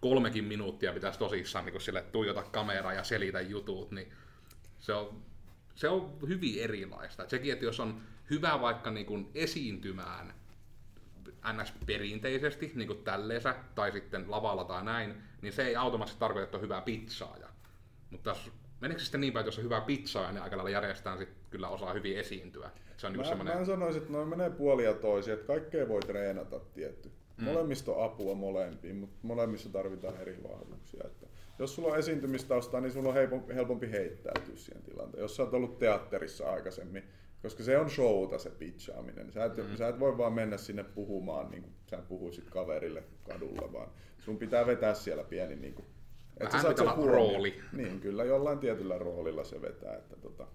kolmekin 0.00 0.44
minuuttia 0.44 0.92
pitäisi 0.92 1.18
tosissaan 1.18 1.64
niin 1.64 1.80
sille 1.80 2.02
tuijota 2.02 2.42
kameraa 2.42 2.92
ja 2.92 3.04
selitä 3.04 3.40
jutut, 3.40 3.90
niin 3.90 4.12
se 4.78 4.92
on, 4.92 5.22
se 5.74 5.88
on 5.88 6.18
hyvin 6.28 6.62
erilaista. 6.62 7.22
Et 7.22 7.30
sekin, 7.30 7.52
että 7.52 7.64
jos 7.64 7.80
on 7.80 8.00
hyvä 8.30 8.60
vaikka 8.60 8.90
niin 8.90 9.06
kuin 9.06 9.30
esiintymään 9.34 10.34
ns. 11.52 11.72
perinteisesti, 11.86 12.72
niin 12.74 12.86
kuin 12.86 13.04
tälleensä, 13.04 13.54
tai 13.74 13.92
sitten 13.92 14.30
lavalla 14.30 14.64
tai 14.64 14.84
näin, 14.84 15.22
niin 15.42 15.52
se 15.52 15.66
ei 15.66 15.76
automaattisesti 15.76 16.20
tarkoita, 16.20 16.44
että 16.44 16.56
on 16.56 16.62
hyvä 16.62 16.80
pizzaaja. 16.80 17.48
Mutta 18.10 18.36
Meneekö 18.80 19.02
sitten 19.02 19.20
niin 19.20 19.32
päin, 19.32 19.40
että 19.42 19.48
jos 19.48 19.58
on 19.58 19.64
hyvä 19.64 19.80
pizza, 19.80 20.32
niin 20.32 20.42
aika 20.42 20.56
lailla 20.56 20.70
järjestetään 20.70 21.18
sit 21.18 21.28
kyllä 21.50 21.68
osaa 21.68 21.92
hyvin 21.92 22.18
esiintyä? 22.18 22.70
Se 22.96 23.06
on 23.06 23.12
niin 23.12 23.20
mä, 23.20 23.26
semmoinen... 23.26 23.58
mä 23.58 23.64
sanoisin, 23.64 24.02
että 24.02 24.12
noin 24.12 24.28
menee 24.28 24.50
puolia 24.50 24.94
toisia, 24.94 25.34
että 25.34 25.46
kaikkea 25.46 25.88
voi 25.88 26.00
treenata 26.00 26.60
tietty. 26.74 27.10
Mm. 27.36 27.44
Molemmista 27.44 27.92
on 27.92 28.04
apua 28.04 28.34
molempiin, 28.34 28.96
mutta 28.96 29.16
molemmissa 29.22 29.68
tarvitaan 29.68 30.16
eri 30.16 30.42
vahvuuksia. 30.42 31.00
Että 31.04 31.26
jos 31.58 31.74
sulla 31.74 31.88
on 31.88 31.98
esiintymistausta, 31.98 32.80
niin 32.80 32.92
sulla 32.92 33.08
on 33.08 33.14
helpompi, 33.14 33.54
helpompi 33.54 33.90
heittäytyä 33.90 34.56
siihen 34.56 34.82
tilanteeseen. 34.82 35.22
Jos 35.22 35.36
sä 35.36 35.42
oot 35.42 35.54
ollut 35.54 35.78
teatterissa 35.78 36.50
aikaisemmin, 36.50 37.04
koska 37.42 37.62
se 37.62 37.78
on 37.78 37.90
showta 37.90 38.38
se 38.38 38.50
pitchaaminen. 38.50 39.32
Sä 39.32 39.44
et, 39.44 39.56
mm. 39.56 39.76
sä 39.76 39.88
et 39.88 40.00
voi 40.00 40.18
vaan 40.18 40.32
mennä 40.32 40.56
sinne 40.56 40.84
puhumaan 40.84 41.50
niin 41.50 41.62
kuin 41.62 41.74
sä 41.90 41.98
puhuisit 42.08 42.50
kaverille 42.50 43.04
kadulla, 43.22 43.72
vaan 43.72 43.88
sun 44.18 44.38
pitää 44.38 44.66
vetää 44.66 44.94
siellä 44.94 45.24
pieni 45.24 45.56
niin 45.56 45.74
kuin, 45.74 45.86
Vähän 46.40 46.66
pitää 46.66 46.92
olla 46.94 47.12
rooli. 47.12 47.60
Niin, 47.72 48.00
kyllä 48.00 48.24
jollain 48.24 48.58
tietyllä 48.58 48.98
roolilla 48.98 49.44
se 49.44 49.62
vetää. 49.62 49.96
Että 49.96 50.16
tota, 50.16 50.46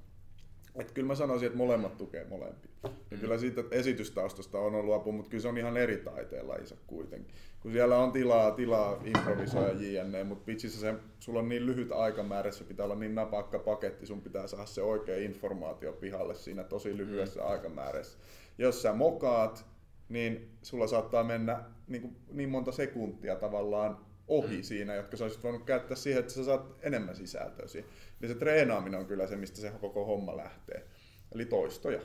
että 0.75 0.93
kyllä 0.93 1.07
mä 1.07 1.15
sanoisin, 1.15 1.45
että 1.45 1.57
molemmat 1.57 1.97
tukee 1.97 2.25
molempia. 2.29 2.71
Ja 2.83 2.89
mm. 3.11 3.19
kyllä 3.19 3.37
siitä 3.37 3.63
esitystaustasta 3.71 4.59
on 4.59 4.75
ollut 4.75 4.95
apu, 4.95 5.11
mutta 5.11 5.29
kyllä 5.29 5.41
se 5.41 5.47
on 5.47 5.57
ihan 5.57 5.77
eri 5.77 5.97
taiteen 5.97 6.47
lajissa 6.47 6.75
kuitenkin. 6.87 7.35
Kun 7.59 7.71
siellä 7.71 7.97
on 7.97 8.11
tilaa, 8.11 8.51
tilaa 8.51 9.01
improvisoida 9.03 9.71
jne, 9.81 10.23
mutta 10.23 10.45
pitsissä 10.45 10.79
se, 10.79 10.93
sulla 11.19 11.39
on 11.39 11.49
niin 11.49 11.65
lyhyt 11.65 11.91
aikamäärä, 11.91 12.51
se 12.51 12.63
pitää 12.63 12.83
olla 12.83 12.95
niin 12.95 13.15
napakka 13.15 13.59
paketti, 13.59 14.05
sun 14.05 14.21
pitää 14.21 14.47
saada 14.47 14.65
se 14.65 14.81
oikea 14.81 15.17
informaatio 15.17 15.93
pihalle 15.93 16.35
siinä 16.35 16.63
tosi 16.63 16.97
lyhyessä 16.97 17.39
mm. 17.39 17.47
aikamäärässä. 17.47 18.17
Jos 18.57 18.81
sä 18.81 18.93
mokaat, 18.93 19.65
niin 20.09 20.49
sulla 20.61 20.87
saattaa 20.87 21.23
mennä 21.23 21.63
niin, 21.87 22.01
kuin, 22.01 22.15
niin 22.31 22.49
monta 22.49 22.71
sekuntia 22.71 23.35
tavallaan 23.35 23.97
ohi 24.27 24.57
mm. 24.57 24.63
siinä, 24.63 24.95
jotka 24.95 25.17
sä 25.17 25.23
olisit 25.23 25.43
voinut 25.43 25.63
käyttää 25.63 25.97
siihen, 25.97 26.19
että 26.19 26.33
sä 26.33 26.43
saat 26.43 26.75
enemmän 26.81 27.15
sisältöä 27.15 27.67
siihen. 27.67 27.89
Eli 28.21 28.27
se 28.27 28.35
treenaaminen 28.35 28.99
on 28.99 29.05
kyllä 29.05 29.27
se, 29.27 29.35
mistä 29.35 29.61
se 29.61 29.71
koko 29.81 30.05
homma 30.05 30.37
lähtee. 30.37 30.87
Eli 31.31 31.45
toistoja. 31.45 32.01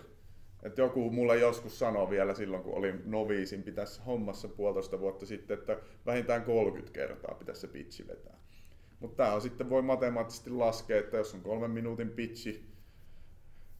Et 0.62 0.78
joku 0.78 1.10
mulle 1.10 1.38
joskus 1.38 1.78
sanoi 1.78 2.10
vielä 2.10 2.34
silloin, 2.34 2.62
kun 2.62 2.74
olin 2.74 3.02
noviisin, 3.04 3.62
pitäisi 3.62 4.00
hommassa 4.06 4.48
puolitoista 4.48 5.00
vuotta 5.00 5.26
sitten, 5.26 5.58
että 5.58 5.78
vähintään 6.06 6.42
30 6.42 6.92
kertaa 6.92 7.34
pitäisi 7.34 7.60
se 7.60 7.68
pitchi 7.68 8.06
vetää. 8.08 8.40
Mutta 9.00 9.16
tämä 9.16 9.34
on 9.34 9.40
sitten, 9.40 9.70
voi 9.70 9.82
matemaattisesti 9.82 10.50
laskea, 10.50 10.98
että 10.98 11.16
jos 11.16 11.34
on 11.34 11.40
kolmen 11.40 11.70
minuutin 11.70 12.10
pitchi, 12.10 12.69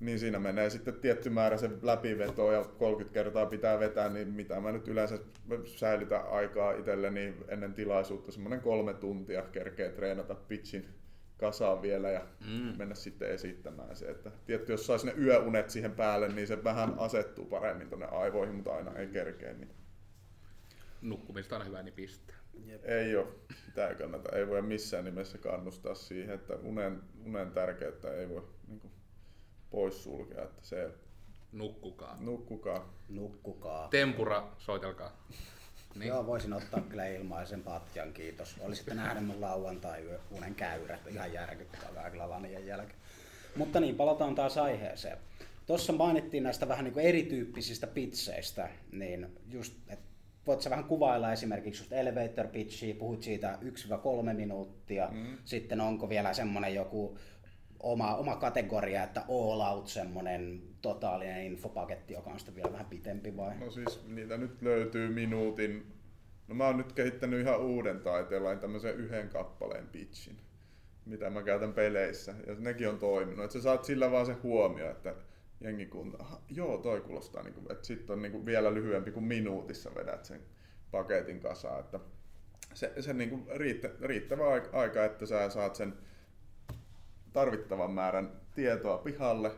niin 0.00 0.18
siinä 0.18 0.38
menee 0.38 0.70
sitten 0.70 0.94
tietty 0.94 1.30
määrä 1.30 1.56
se 1.56 1.70
läpiveto 1.82 2.52
ja 2.52 2.64
30 2.64 3.14
kertaa 3.14 3.46
pitää 3.46 3.78
vetää, 3.78 4.08
niin 4.08 4.28
mitä 4.28 4.60
mä 4.60 4.72
nyt 4.72 4.88
yleensä 4.88 5.18
säilytän 5.64 6.28
aikaa 6.30 6.72
itselleni 6.72 7.34
ennen 7.48 7.74
tilaisuutta, 7.74 8.32
semmoinen 8.32 8.60
kolme 8.60 8.94
tuntia 8.94 9.42
kerkee 9.42 9.88
treenata 9.88 10.34
pitchin 10.34 10.88
kasaan 11.36 11.82
vielä 11.82 12.10
ja 12.10 12.26
mm. 12.46 12.78
mennä 12.78 12.94
sitten 12.94 13.30
esittämään 13.30 13.96
se. 13.96 14.06
Että 14.06 14.30
tietty, 14.46 14.72
jos 14.72 14.86
saisi 14.86 15.06
ne 15.06 15.14
yöunet 15.18 15.70
siihen 15.70 15.92
päälle, 15.92 16.28
niin 16.28 16.46
se 16.46 16.64
vähän 16.64 16.94
asettuu 16.98 17.44
paremmin 17.44 17.88
tuonne 17.88 18.06
aivoihin, 18.06 18.54
mutta 18.54 18.74
aina 18.74 18.94
ei 18.94 19.06
kerkeä. 19.06 19.52
Niin... 19.52 19.70
Nukkumista 21.02 21.56
on 21.56 21.66
hyvä, 21.66 21.82
niin 21.82 21.94
pistää. 21.94 22.36
Jep. 22.64 22.84
Ei 22.84 23.16
ole, 23.16 23.26
tämä 23.74 23.94
kannata. 23.94 24.36
Ei 24.36 24.48
voi 24.48 24.62
missään 24.62 25.04
nimessä 25.04 25.38
kannustaa 25.38 25.94
siihen, 25.94 26.34
että 26.34 26.54
unen, 26.54 27.02
unen 27.24 27.50
tärkeyttä 27.50 28.14
ei 28.14 28.28
voi 28.28 28.48
niin 28.68 28.80
kuin, 28.80 28.92
poissulkea. 29.70 30.42
Että 30.42 30.62
se, 30.62 30.90
Nukkukaa. 31.52 32.16
Nukkukaa. 32.20 32.94
Nukkukaa. 33.08 33.88
Tempura, 33.88 34.48
soitelkaa. 34.58 35.26
Niin. 35.94 36.08
Joo, 36.08 36.26
voisin 36.26 36.52
ottaa 36.52 36.80
kyllä 36.80 37.06
ilmaisen 37.06 37.62
patjan, 37.62 38.12
kiitos. 38.12 38.56
Olisitte 38.60 38.94
nähdä 38.94 39.20
mun 39.20 39.40
lauantai 39.40 40.04
unen 40.30 40.54
käyrät, 40.54 41.06
ihan 41.06 41.32
järkyttävää 41.32 42.10
kyllä 42.10 42.30
lanien 42.30 42.66
jälkeen. 42.66 42.98
Mutta 43.56 43.80
niin, 43.80 43.94
palataan 43.94 44.34
taas 44.34 44.58
aiheeseen. 44.58 45.18
Tuossa 45.66 45.92
mainittiin 45.92 46.42
näistä 46.42 46.68
vähän 46.68 46.84
niin 46.84 46.94
kuin 46.94 47.06
erityyppisistä 47.06 47.86
pitseistä, 47.86 48.68
niin 48.92 49.38
just, 49.48 49.74
että 49.88 50.10
voit 50.46 50.62
sä 50.62 50.70
vähän 50.70 50.84
kuvailla 50.84 51.32
esimerkiksi 51.32 51.82
just 51.82 51.92
elevator 51.92 52.46
pitchiä, 52.46 52.94
puhut 52.94 53.22
siitä 53.22 53.58
1-3 53.62 54.32
minuuttia, 54.32 55.08
mm. 55.12 55.38
sitten 55.44 55.80
onko 55.80 56.08
vielä 56.08 56.34
semmoinen 56.34 56.74
joku 56.74 57.18
oma, 57.80 58.16
oma 58.16 58.36
kategoria, 58.36 59.04
että 59.04 59.20
all 59.28 59.60
out 59.60 59.88
semmonen 59.88 60.62
totaalinen 60.82 61.44
infopaketti, 61.44 62.14
joka 62.14 62.30
on 62.30 62.38
sitten 62.38 62.54
vielä 62.54 62.72
vähän 62.72 62.86
pitempi 62.86 63.36
vai? 63.36 63.58
No 63.58 63.70
siis 63.70 64.06
niitä 64.06 64.36
nyt 64.36 64.62
löytyy 64.62 65.08
minuutin. 65.08 65.92
No 66.48 66.54
mä 66.54 66.66
oon 66.66 66.76
nyt 66.76 66.92
kehittänyt 66.92 67.40
ihan 67.40 67.60
uuden 67.60 68.00
taiteella 68.00 68.56
tämmöisen 68.56 68.96
yhden 68.96 69.28
kappaleen 69.28 69.86
pitchin, 69.86 70.36
mitä 71.06 71.30
mä 71.30 71.42
käytän 71.42 71.72
peleissä. 71.72 72.34
Ja 72.46 72.54
nekin 72.58 72.88
on 72.88 72.98
toiminut. 72.98 73.44
Että 73.44 73.52
sä 73.52 73.62
saat 73.62 73.84
sillä 73.84 74.10
vaan 74.10 74.26
se 74.26 74.32
huomio, 74.32 74.90
että 74.90 75.14
jengi 75.60 75.86
kun, 75.86 76.16
aha, 76.18 76.40
joo 76.48 76.78
toi 76.78 77.00
kuulostaa, 77.00 77.42
niin 77.42 77.54
kuin, 77.54 77.72
että 77.72 77.86
sitten 77.86 78.14
on 78.14 78.22
niin 78.22 78.32
kuin 78.32 78.46
vielä 78.46 78.74
lyhyempi 78.74 79.10
kuin 79.10 79.24
minuutissa 79.24 79.94
vedät 79.94 80.24
sen 80.24 80.40
paketin 80.90 81.40
kasaan. 81.40 81.80
Että 81.80 82.00
se, 82.74 82.92
se 83.00 83.12
niin 83.12 83.30
kuin 83.30 83.46
riittä, 83.56 83.90
riittävä 84.00 84.44
aika, 84.72 85.04
että 85.04 85.26
sä 85.26 85.50
saat 85.50 85.74
sen 85.74 85.94
tarvittavan 87.32 87.90
määrän 87.90 88.30
tietoa 88.54 88.98
pihalle, 88.98 89.52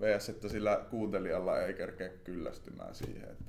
vs. 0.00 0.28
että 0.28 0.48
sillä 0.48 0.84
kuuntelijalla 0.90 1.60
ei 1.62 1.74
kerkeä 1.74 2.08
kyllästymään 2.08 2.94
siihen. 2.94 3.28
Että 3.30 3.44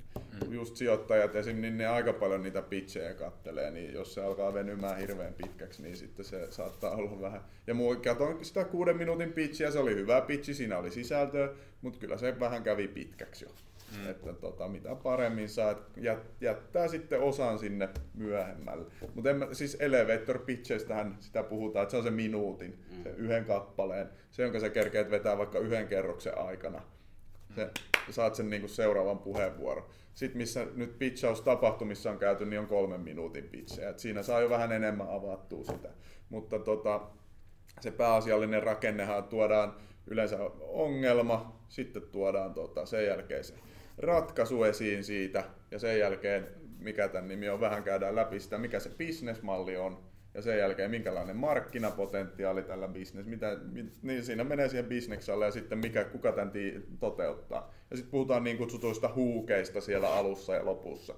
mm. 0.46 0.52
Just 0.52 0.76
sijoittajat 0.76 1.36
esim. 1.36 1.60
niin 1.60 1.78
ne 1.78 1.86
aika 1.86 2.12
paljon 2.12 2.42
niitä 2.42 2.62
pitchejä 2.62 3.14
kattelee, 3.14 3.70
niin 3.70 3.94
jos 3.94 4.14
se 4.14 4.22
alkaa 4.24 4.54
venymään 4.54 4.98
hirveän 4.98 5.34
pitkäksi, 5.34 5.82
niin 5.82 5.96
sitten 5.96 6.24
se 6.24 6.46
saattaa 6.50 6.90
olla 6.90 7.20
vähän... 7.20 7.40
Ja 7.66 7.74
muu, 7.74 7.96
katon 7.96 8.44
sitä 8.44 8.64
kuuden 8.64 8.96
minuutin 8.96 9.32
pitchiä, 9.32 9.70
se 9.70 9.78
oli 9.78 9.94
hyvä 9.94 10.20
pitchi, 10.20 10.54
siinä 10.54 10.78
oli 10.78 10.90
sisältöä, 10.90 11.48
mutta 11.82 11.98
kyllä 11.98 12.16
se 12.16 12.40
vähän 12.40 12.62
kävi 12.62 12.88
pitkäksi 12.88 13.44
jo. 13.44 13.50
Mm. 13.98 14.10
Että 14.10 14.32
tota, 14.32 14.68
mitä 14.68 14.94
paremmin 14.94 15.48
saat, 15.48 15.82
jättää 16.40 16.88
sitten 16.88 17.20
osan 17.20 17.58
sinne 17.58 17.88
myöhemmälle. 18.14 18.86
Mutta 19.14 19.30
siis 19.52 19.76
elevator 19.80 20.38
pitcheistähän 20.38 21.16
sitä 21.20 21.42
puhutaan, 21.42 21.82
että 21.82 21.90
se 21.90 21.96
on 21.96 22.02
se 22.02 22.10
minuutin, 22.10 22.84
mm. 22.96 23.02
se 23.02 23.10
yhden 23.10 23.44
kappaleen, 23.44 24.08
se 24.30 24.42
jonka 24.42 24.60
sä 24.60 24.70
kerkeet 24.70 25.10
vetää 25.10 25.38
vaikka 25.38 25.58
yhden 25.58 25.88
kerroksen 25.88 26.38
aikana. 26.38 26.82
Se, 27.54 27.70
saat 28.10 28.34
sen 28.34 28.50
niinku 28.50 28.68
seuraavan 28.68 29.18
puheenvuoron. 29.18 29.84
Sitten 30.14 30.38
missä 30.38 30.66
nyt 30.74 30.98
pitchaus-tapahtumissa 30.98 32.10
on 32.10 32.18
käyty, 32.18 32.44
niin 32.46 32.60
on 32.60 32.66
kolmen 32.66 33.00
minuutin 33.00 33.48
pitchejä. 33.48 33.88
Et 33.88 33.98
siinä 33.98 34.22
saa 34.22 34.40
jo 34.40 34.50
vähän 34.50 34.72
enemmän 34.72 35.10
avattua 35.10 35.64
sitä. 35.64 35.88
Mutta 36.28 36.58
tota, 36.58 37.00
se 37.80 37.90
pääasiallinen 37.90 38.62
rakennehan 38.62 39.24
tuodaan 39.24 39.74
yleensä 40.06 40.38
ongelma, 40.60 41.60
sitten 41.68 42.02
tuodaan 42.02 42.54
tota, 42.54 42.86
sen 42.86 43.06
jälkeen 43.06 43.44
se 43.44 43.54
ratkaisu 44.02 44.64
esiin 44.64 45.04
siitä 45.04 45.44
ja 45.70 45.78
sen 45.78 45.98
jälkeen, 45.98 46.46
mikä 46.78 47.08
tämän 47.08 47.28
nimi 47.28 47.48
on, 47.48 47.60
vähän 47.60 47.82
käydään 47.82 48.16
läpi 48.16 48.40
sitä, 48.40 48.58
mikä 48.58 48.80
se 48.80 48.90
bisnesmalli 48.90 49.76
on 49.76 50.10
ja 50.34 50.42
sen 50.42 50.58
jälkeen 50.58 50.90
minkälainen 50.90 51.36
markkinapotentiaali 51.36 52.62
tällä 52.62 52.88
bisnes, 52.88 53.26
mitä, 53.26 53.56
niin 54.02 54.24
siinä 54.24 54.44
menee 54.44 54.68
siihen 54.68 54.86
bisneksalle 54.86 55.44
ja 55.44 55.50
sitten 55.50 55.78
mikä, 55.78 56.04
kuka 56.04 56.32
tämän 56.32 56.50
tii, 56.50 56.80
toteuttaa. 57.00 57.74
Ja 57.90 57.96
sitten 57.96 58.10
puhutaan 58.10 58.44
niin 58.44 58.58
kutsutuista 58.58 59.10
huukeista 59.14 59.80
siellä 59.80 60.14
alussa 60.14 60.54
ja 60.54 60.64
lopussa. 60.64 61.14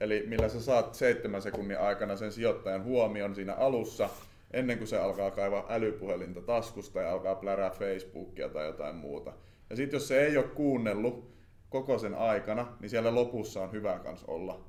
Eli 0.00 0.24
millä 0.26 0.48
sä 0.48 0.60
saat 0.62 0.94
seitsemän 0.94 1.42
sekunnin 1.42 1.78
aikana 1.78 2.16
sen 2.16 2.32
sijoittajan 2.32 2.84
huomion 2.84 3.34
siinä 3.34 3.54
alussa, 3.54 4.08
ennen 4.50 4.78
kuin 4.78 4.88
se 4.88 4.98
alkaa 4.98 5.30
kaivaa 5.30 5.66
älypuhelinta 5.68 6.40
taskusta 6.40 7.00
ja 7.00 7.12
alkaa 7.12 7.34
plärää 7.34 7.70
Facebookia 7.70 8.48
tai 8.48 8.66
jotain 8.66 8.96
muuta. 8.96 9.32
Ja 9.70 9.76
sitten 9.76 9.96
jos 9.96 10.08
se 10.08 10.26
ei 10.26 10.36
ole 10.36 10.46
kuunnellut 10.46 11.31
koko 11.72 11.98
sen 11.98 12.14
aikana, 12.14 12.76
niin 12.80 12.90
siellä 12.90 13.14
lopussa 13.14 13.62
on 13.62 13.72
hyvä 13.72 13.98
kans 13.98 14.24
olla. 14.24 14.64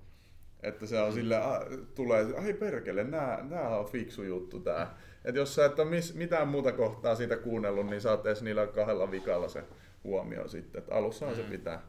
Että 0.64 0.86
se 0.86 1.00
on 1.00 1.10
mm. 1.10 1.14
sille, 1.14 1.38
a, 1.38 1.62
tulee, 1.96 2.26
ai 2.38 2.54
perkele, 2.54 3.04
nää, 3.04 3.44
nää 3.44 3.78
on 3.78 3.86
fiksu 3.86 4.24
juttu 4.24 4.60
tää. 4.60 4.98
Että 5.26 5.40
jos 5.40 5.56
sä 5.56 5.66
et 5.66 5.80
ole 5.80 5.90
mis, 5.90 6.16
mitään 6.16 6.48
muuta 6.48 6.72
kohtaa 6.72 7.16
siitä 7.16 7.38
kuunnellut, 7.38 7.86
niin 7.86 8.02
saat 8.02 8.26
edes 8.26 8.42
niillä 8.42 8.68
kahdella 8.68 9.12
vikalla 9.12 9.48
se 9.48 9.64
huomio 10.04 10.48
sitten. 10.48 10.80
Että 10.80 10.96
alussahan 10.96 11.36
mm. 11.36 11.42
se 11.42 11.50
pitää. 11.50 11.82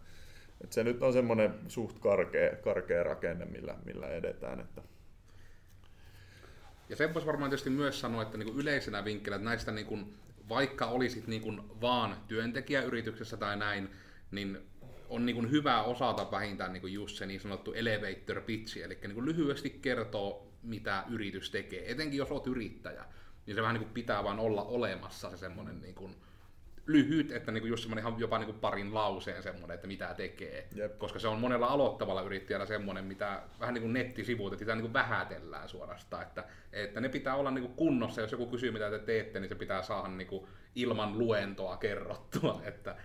että 0.64 0.74
se 0.74 0.84
nyt 0.84 1.02
on 1.02 1.12
semmoinen 1.12 1.54
suht 1.68 1.98
karkea, 1.98 2.56
karkea 2.56 3.02
rakenne, 3.02 3.44
millä, 3.44 3.74
millä 3.84 4.08
edetään. 4.08 4.60
Että. 4.60 4.82
Ja 6.88 6.96
sen 6.96 7.14
voisi 7.14 7.26
varmaan 7.26 7.50
tietysti 7.50 7.70
myös 7.70 8.00
sanoa, 8.00 8.22
että 8.22 8.38
niin 8.38 8.46
kuin 8.46 8.58
yleisenä 8.58 9.04
vinkkelä, 9.04 9.36
että 9.36 9.48
näistä 9.48 9.72
niin 9.72 9.86
kuin, 9.86 10.14
vaikka 10.48 10.86
olisit 10.86 11.26
niin 11.26 11.42
kuin 11.42 11.80
vaan 11.80 12.16
työntekijäyrityksessä 12.28 13.36
tai 13.36 13.56
näin, 13.56 13.90
niin 14.30 14.58
on 15.14 15.26
niin 15.26 15.36
kuin 15.36 15.50
hyvä 15.50 15.82
osata 15.82 16.30
vähintään 16.30 16.72
niin 16.72 16.80
kuin 16.80 16.92
just 16.92 17.16
se 17.16 17.26
niin 17.26 17.40
sanottu 17.40 17.72
elevator 17.72 18.40
pitch, 18.40 18.78
eli 18.78 18.98
niin 19.02 19.14
kuin 19.14 19.26
lyhyesti 19.26 19.70
kertoo, 19.70 20.52
mitä 20.62 21.04
yritys 21.10 21.50
tekee. 21.50 21.90
Etenkin 21.90 22.18
jos 22.18 22.30
olet 22.30 22.46
yrittäjä, 22.46 23.04
niin 23.46 23.54
se 23.54 23.62
vähän 23.62 23.74
niin 23.74 23.84
kuin 23.84 23.94
pitää 23.94 24.24
vaan 24.24 24.38
olla 24.38 24.62
olemassa 24.62 25.30
se 25.30 25.36
semmoinen 25.36 25.80
niin 25.80 25.94
kuin 25.94 26.16
lyhyt, 26.86 27.32
että 27.32 27.52
niin 27.52 27.62
kuin 27.62 27.70
just 27.70 27.82
semmoinen 27.82 28.14
jopa 28.18 28.38
niin 28.38 28.46
kuin 28.46 28.60
parin 28.60 28.94
lauseen 28.94 29.42
semmoinen, 29.42 29.74
että 29.74 29.86
mitä 29.86 30.14
tekee. 30.16 30.68
Jep. 30.74 30.98
Koska 30.98 31.18
se 31.18 31.28
on 31.28 31.40
monella 31.40 31.66
aloittavalla 31.66 32.22
yrittäjällä 32.22 32.66
semmoinen, 32.66 33.04
mitä 33.04 33.42
vähän 33.60 33.74
niin 33.74 33.82
kuin 33.82 33.92
nettisivuut, 33.92 34.52
että 34.52 34.58
sitä 34.60 34.74
niin 34.74 34.82
kuin 34.82 34.92
vähätellään 34.92 35.68
suorastaan. 35.68 36.22
Että, 36.22 36.44
että 36.72 37.00
ne 37.00 37.08
pitää 37.08 37.36
olla 37.36 37.50
niin 37.50 37.64
kuin 37.64 37.76
kunnossa, 37.76 38.20
jos 38.20 38.32
joku 38.32 38.46
kysyy 38.46 38.70
mitä 38.70 38.90
te 38.90 38.98
teette, 38.98 39.40
niin 39.40 39.48
se 39.48 39.54
pitää 39.54 39.82
saada 39.82 40.08
niin 40.08 40.26
kuin 40.26 40.46
ilman 40.74 41.18
luentoa 41.18 41.76
kerrottua. 41.76 42.60
Että, 42.64 42.96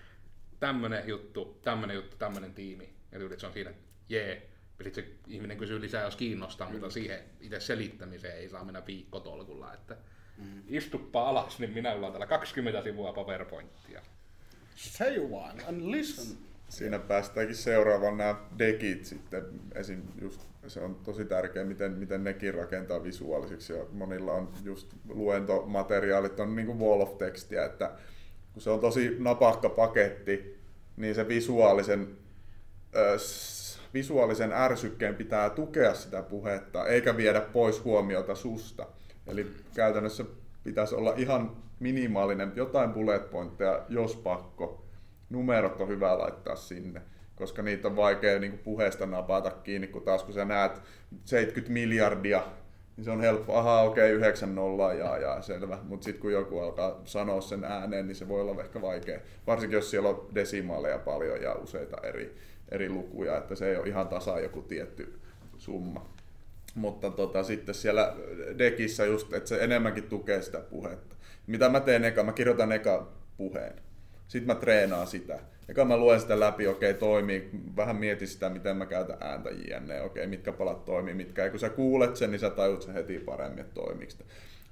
tämmönen 0.60 1.08
juttu, 1.08 1.60
tämmönen 1.63 1.95
juttu, 1.95 2.17
tämmönen 2.17 2.54
tiimi. 2.54 2.89
Ja 3.12 3.19
tyylit 3.19 3.39
se 3.39 3.48
on 3.48 3.54
siinä, 3.54 3.74
jee. 4.10 4.50
Ja 4.80 4.84
sitten 4.84 5.04
se 5.04 5.12
ihminen 5.28 5.58
kysyy 5.58 5.82
lisää, 5.82 6.04
jos 6.04 6.15
kiinnostaa, 6.15 6.67
mm. 6.67 6.74
mutta 6.74 6.89
siihen 6.89 7.19
itse 7.41 7.60
selittämiseen 7.60 8.38
ei 8.38 8.50
saa 8.50 8.63
mennä 8.63 8.86
viikkotolkulla. 8.88 9.74
Että 9.74 9.98
mm. 10.38 10.63
istuppa 10.67 11.30
alas, 11.30 11.60
niin 11.60 11.74
minä 11.74 11.93
on 11.93 12.12
täällä 12.12 12.28
20 12.28 12.84
sivua 12.84 13.13
PowerPointia. 13.13 14.02
Say 14.76 15.19
one 15.32 15.63
and 15.67 15.91
listen. 15.91 16.38
Siinä 16.69 17.00
päästäänkin 17.00 17.56
seuraavaan 17.56 18.17
nämä 18.17 18.36
dekit 18.60 19.06
sitten. 19.06 19.43
Esim. 19.76 20.02
Just, 20.22 20.41
se 20.67 20.80
on 20.80 20.95
tosi 20.95 21.26
tärkeää, 21.26 21.65
miten, 21.65 21.91
miten 21.91 22.24
nekin 22.24 22.54
rakentaa 22.54 23.04
visuaalisiksi. 23.04 23.74
Ja 23.74 23.86
monilla 23.91 24.34
on 24.34 24.52
just 24.63 24.93
luentomateriaalit 25.10 26.39
on 26.39 26.56
niin 26.56 26.65
kuin 26.65 26.80
wall 26.80 27.02
of 27.02 27.17
textia, 27.17 27.65
että 27.65 27.91
kun 28.60 28.63
se 28.63 28.69
on 28.69 28.80
tosi 28.80 29.15
napakka 29.19 29.69
paketti, 29.69 30.60
niin 30.98 31.15
se 31.15 31.28
visuaalisen, 31.28 32.08
visuaalisen 33.93 34.52
ärsykkeen 34.54 35.15
pitää 35.15 35.50
tukea 35.50 35.93
sitä 35.93 36.24
puhetta, 36.24 36.88
eikä 36.88 37.17
viedä 37.17 37.41
pois 37.41 37.84
huomiota 37.84 38.36
susta. 38.36 38.86
Eli 39.28 39.52
käytännössä 39.76 40.26
pitäisi 40.63 40.95
olla 40.95 41.13
ihan 41.17 41.58
minimaalinen, 41.80 42.52
jotain 42.56 42.93
bullet 42.93 43.30
pointteja, 43.30 43.86
jos 43.89 44.15
pakko. 44.15 44.86
Numerot 45.30 45.82
on 45.82 45.88
hyvä 45.88 46.17
laittaa 46.17 46.56
sinne, 46.56 47.02
koska 47.36 47.62
niitä 47.62 47.88
on 47.88 47.95
vaikea 47.95 48.39
niin 48.39 48.58
puheesta 48.58 49.06
napata 49.06 49.52
kiinni, 49.52 49.88
kun 49.88 50.02
taas 50.04 50.24
kun 50.24 50.34
sä 50.34 50.45
näet 50.45 50.82
70 51.26 51.74
miljardia 51.74 52.43
niin 53.00 53.06
se 53.06 53.12
on 53.12 53.22
helppo, 53.22 53.56
aha 53.56 53.82
okei, 53.82 54.16
okay, 54.16 54.18
9 54.18 54.56
nolla 54.56 54.94
ja, 54.94 55.18
ja 55.18 55.42
selvä. 55.42 55.80
Mutta 55.84 56.04
sitten 56.04 56.22
kun 56.22 56.32
joku 56.32 56.60
alkaa 56.60 57.02
sanoa 57.06 57.42
sen 57.42 57.64
ääneen, 57.64 58.08
niin 58.08 58.16
se 58.16 58.28
voi 58.28 58.42
olla 58.42 58.62
ehkä 58.62 58.82
vaikea. 58.82 59.20
Varsinkin 59.48 59.76
jos 59.76 59.92
siellä 59.92 60.10
on 60.10 60.28
desimaaleja 60.36 60.98
paljon 60.98 61.42
ja 61.42 61.54
useita 61.54 61.98
eri, 62.04 62.36
eri 62.72 62.90
lukuja, 62.90 63.38
että 63.38 63.56
se 63.56 63.70
ei 63.70 63.78
ole 63.78 63.88
ihan 63.88 64.08
tasa 64.08 64.40
joku 64.40 64.62
tietty 64.62 65.20
summa. 65.58 66.10
Mutta 66.76 67.12
tota, 67.12 67.44
sitten 67.44 67.76
siellä 67.76 68.16
dekissä 68.58 69.06
just, 69.06 69.34
että 69.34 69.50
se 69.50 69.64
enemmänkin 69.64 70.04
tukee 70.04 70.42
sitä 70.42 70.60
puhetta. 70.60 71.16
Mitä 71.48 71.70
mä 71.70 71.80
teen 71.80 72.06
eka? 72.06 72.24
Mä 72.24 72.32
kirjoitan 72.32 72.72
eka 72.72 73.12
puheen. 73.38 73.74
Sitten 74.28 74.56
mä 74.56 74.62
treenaan 74.62 75.08
sitä. 75.08 75.40
Eka 75.70 75.86
mä 75.86 75.98
luen 75.98 76.20
sitä 76.20 76.40
läpi, 76.40 76.68
okei 76.68 76.90
okay, 76.90 77.00
toimii, 77.00 77.50
vähän 77.76 77.96
mietin 77.96 78.28
sitä, 78.28 78.50
miten 78.50 78.78
mä 78.78 78.86
käytän 78.86 79.18
ääntä 79.22 79.50
jne, 79.50 80.02
okei, 80.02 80.06
okay, 80.06 80.28
mitkä 80.28 80.52
palat 80.52 80.86
toimii, 80.86 81.14
mitkä 81.14 81.44
ei. 81.44 81.50
Kun 81.50 81.60
sä 81.60 81.70
kuulet 81.70 82.16
sen, 82.16 82.32
niin 82.32 82.40
sä 82.40 82.50
tajut 82.50 82.82
sen 82.82 82.94
heti 82.94 83.20
paremmin, 83.20 83.60
että 83.60 83.74
toimiiko 83.74 84.12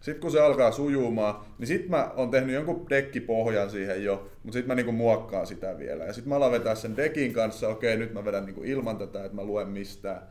sitten 0.02 0.22
kun 0.22 0.32
se 0.32 0.42
alkaa 0.42 0.72
sujumaan, 0.72 1.46
niin 1.58 1.68
sitten 1.68 1.90
mä 1.90 2.12
oon 2.16 2.32
tehnyt 2.32 2.56
jonkun 2.56 2.90
dekkipohjan 2.90 3.70
siihen 3.70 4.04
jo, 4.04 4.30
mutta 4.44 4.54
sitten 4.54 4.68
mä 4.68 4.76
niinku 4.76 4.92
muokkaan 4.92 5.48
sitä 5.48 5.78
vielä. 5.78 6.04
Ja 6.04 6.14
sitten 6.14 6.30
mä 6.30 6.36
alan 6.36 6.52
vetää 6.52 6.76
sen 6.76 6.98
dekin 6.98 7.34
kanssa, 7.34 7.68
okei 7.68 7.98
nyt 7.98 8.14
mä 8.14 8.26
vedän 8.26 8.46
niinku 8.46 8.64
ilman 8.64 8.98
tätä, 8.98 9.24
että 9.24 9.36
mä 9.36 9.44
luen 9.44 9.68
mistään. 9.68 10.22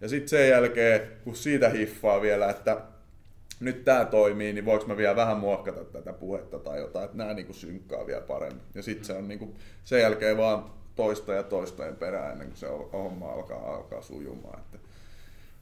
Ja 0.00 0.08
sitten 0.08 0.28
sen 0.28 0.48
jälkeen, 0.48 1.00
kun 1.24 1.36
siitä 1.36 1.68
hiffaa 1.68 2.22
vielä, 2.22 2.50
että 2.50 2.80
nyt 3.64 3.84
tämä 3.84 4.04
toimii, 4.04 4.52
niin 4.52 4.64
voiko 4.64 4.86
mä 4.86 4.96
vielä 4.96 5.16
vähän 5.16 5.36
muokata 5.36 5.84
tätä 5.84 6.12
puhetta 6.12 6.58
tai 6.58 6.80
jotain, 6.80 7.04
että 7.04 7.16
nämä 7.16 7.34
niinku 7.34 7.52
synkkaa 7.52 8.06
vielä 8.06 8.20
paremmin. 8.20 8.62
Ja 8.74 8.82
sitten 8.82 9.04
se 9.04 9.12
on 9.12 9.28
niinku, 9.28 9.54
sen 9.84 10.00
jälkeen 10.00 10.36
vaan 10.36 10.70
toista 10.96 11.32
ja 11.32 11.42
toistojen 11.42 11.96
perään 11.96 12.32
ennen 12.32 12.48
kuin 12.48 12.56
se 12.56 12.66
homma 12.92 13.32
alkaa, 13.32 13.74
alkaa 13.74 14.02
sujumaan. 14.02 14.58
Että, 14.58 14.78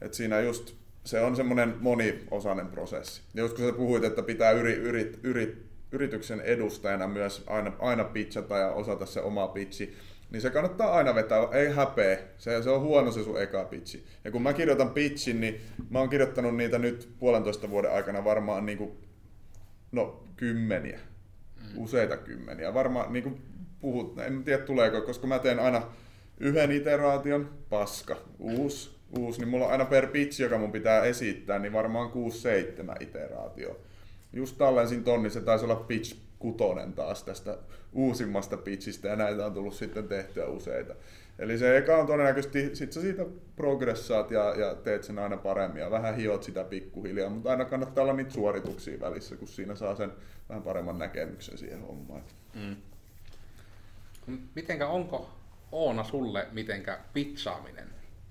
että 0.01 0.17
siinä 0.17 0.41
just 0.41 0.75
se 1.05 1.21
on 1.21 1.37
semmoinen 1.37 1.75
moniosainen 1.81 2.67
prosessi. 2.67 3.23
Ja 3.35 3.43
just 3.43 3.57
kun 3.57 3.67
sä 3.67 3.73
puhuit, 3.73 4.05
että 4.05 4.23
pitää 4.23 4.51
yri, 4.51 4.73
yrit, 4.73 5.21
yrit, 5.23 5.59
yrityksen 5.93 6.41
edustajana 6.41 7.07
myös 7.07 7.45
aina, 7.47 7.73
aina 7.79 8.05
pitchata 8.05 8.57
ja 8.57 8.69
osata 8.69 9.07
se 9.07 9.21
oma 9.21 9.49
pitchi, 9.49 9.97
niin 10.31 10.43
se 10.43 10.51
kannattaa 10.51 10.93
aina 10.93 11.15
vetää, 11.15 11.49
ei 11.53 11.73
häpeä. 11.73 12.19
Se, 12.39 12.63
se 12.63 12.71
on 12.71 12.81
huono 12.81 13.13
se 13.13 13.25
sun 13.25 13.43
eka 13.43 13.65
pitchi. 13.65 14.07
Ja 14.25 14.31
kun 14.31 14.43
mä 14.43 14.53
kirjoitan 14.53 14.91
pitchin, 14.91 15.41
niin 15.41 15.61
mä 15.91 15.99
oon 15.99 16.09
kirjoittanut 16.09 16.57
niitä 16.57 16.79
nyt 16.79 17.09
puolentoista 17.19 17.71
vuoden 17.71 17.93
aikana 17.93 18.25
varmaan 18.25 18.67
niin 18.67 18.79
kuin, 18.79 18.91
no 19.93 20.25
kymmeniä. 20.37 21.01
mm. 21.57 21.83
useita 21.83 22.17
kymmeniä. 22.17 22.75
Varmaan 22.75 23.13
niin 23.13 23.23
kuin 23.23 23.43
puhut, 23.81 24.19
en 24.19 24.45
tiedä 24.45 24.65
tuleeko, 24.65 25.01
koska 25.01 25.27
mä 25.27 25.39
teen 25.39 25.61
aina 25.61 25.83
yhden 26.41 26.73
iteraation, 26.73 27.51
paska, 27.71 28.17
uusi, 28.39 28.91
uusi, 29.19 29.41
niin 29.41 29.49
mulla 29.49 29.67
on 29.67 29.73
aina 29.73 29.85
per 29.85 30.07
pitch, 30.07 30.41
joka 30.41 30.59
mun 30.59 30.73
pitää 30.73 31.03
esittää, 31.03 31.59
niin 31.59 31.73
varmaan 31.73 32.11
6-7 32.11 33.03
iteraatio. 33.03 33.81
Just 34.33 34.59
tallensin 34.59 35.05
tonni, 35.05 35.31
se 35.31 35.41
taisi 35.41 35.65
olla 35.65 35.77
pitch 35.77 36.17
kutonen 36.39 36.93
taas 36.93 37.25
tästä 37.25 37.59
uusimmasta 37.93 38.57
pitchistä 38.57 39.09
ja 39.09 39.17
näitä 39.17 39.47
on 39.47 39.55
tullut 39.55 39.75
sitten 39.75 40.09
tehtyä 40.09 40.47
useita. 40.47 40.95
Eli 41.39 41.59
se 41.59 41.77
eka 41.77 41.97
on 41.97 42.07
todennäköisesti, 42.07 42.77
sit 42.77 42.93
sä 42.93 43.01
siitä 43.01 43.27
progressaat 43.57 44.31
ja, 44.31 44.55
ja 44.55 44.75
teet 44.75 45.05
sen 45.05 45.19
aina 45.19 45.37
paremmin 45.37 45.81
ja 45.81 45.91
vähän 45.91 46.17
hiot 46.17 46.43
sitä 46.43 46.65
pikkuhiljaa, 46.65 47.31
mutta 47.31 47.51
aina 47.51 47.65
kannattaa 47.65 48.03
olla 48.03 48.13
niitä 48.13 48.31
suorituksia 48.31 49.01
välissä, 49.01 49.37
kun 49.37 49.49
siinä 49.49 49.75
saa 49.75 49.97
sen 49.97 50.13
vähän 50.49 50.63
paremman 50.63 50.99
näkemyksen 50.99 51.59
siihen 51.59 51.83
hommaan. 51.83 52.23
Mm. 52.55 52.77
Mitenkä 54.55 54.87
onko 54.87 55.31
Oona 55.73 56.05
sulle 56.05 56.47
mitenkä 56.53 56.99
pitsaaminen 57.13 57.89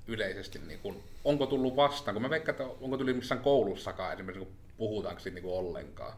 yleisesti, 0.08 0.60
niin 0.68 0.80
kun, 0.80 1.04
onko 1.24 1.46
tullut 1.46 1.76
vastaan? 1.76 2.16
Kun 2.16 2.22
mä 2.22 2.30
veikkaan, 2.30 2.54
että 2.54 2.76
onko 2.82 2.98
tullut 2.98 3.16
missään 3.16 3.42
koulussakaan 3.42 4.14
esimerkiksi, 4.14 4.46
kun 4.46 4.56
puhutaanko 4.78 5.20
siitä 5.20 5.40
niin 5.40 5.54
ollenkaan? 5.54 6.14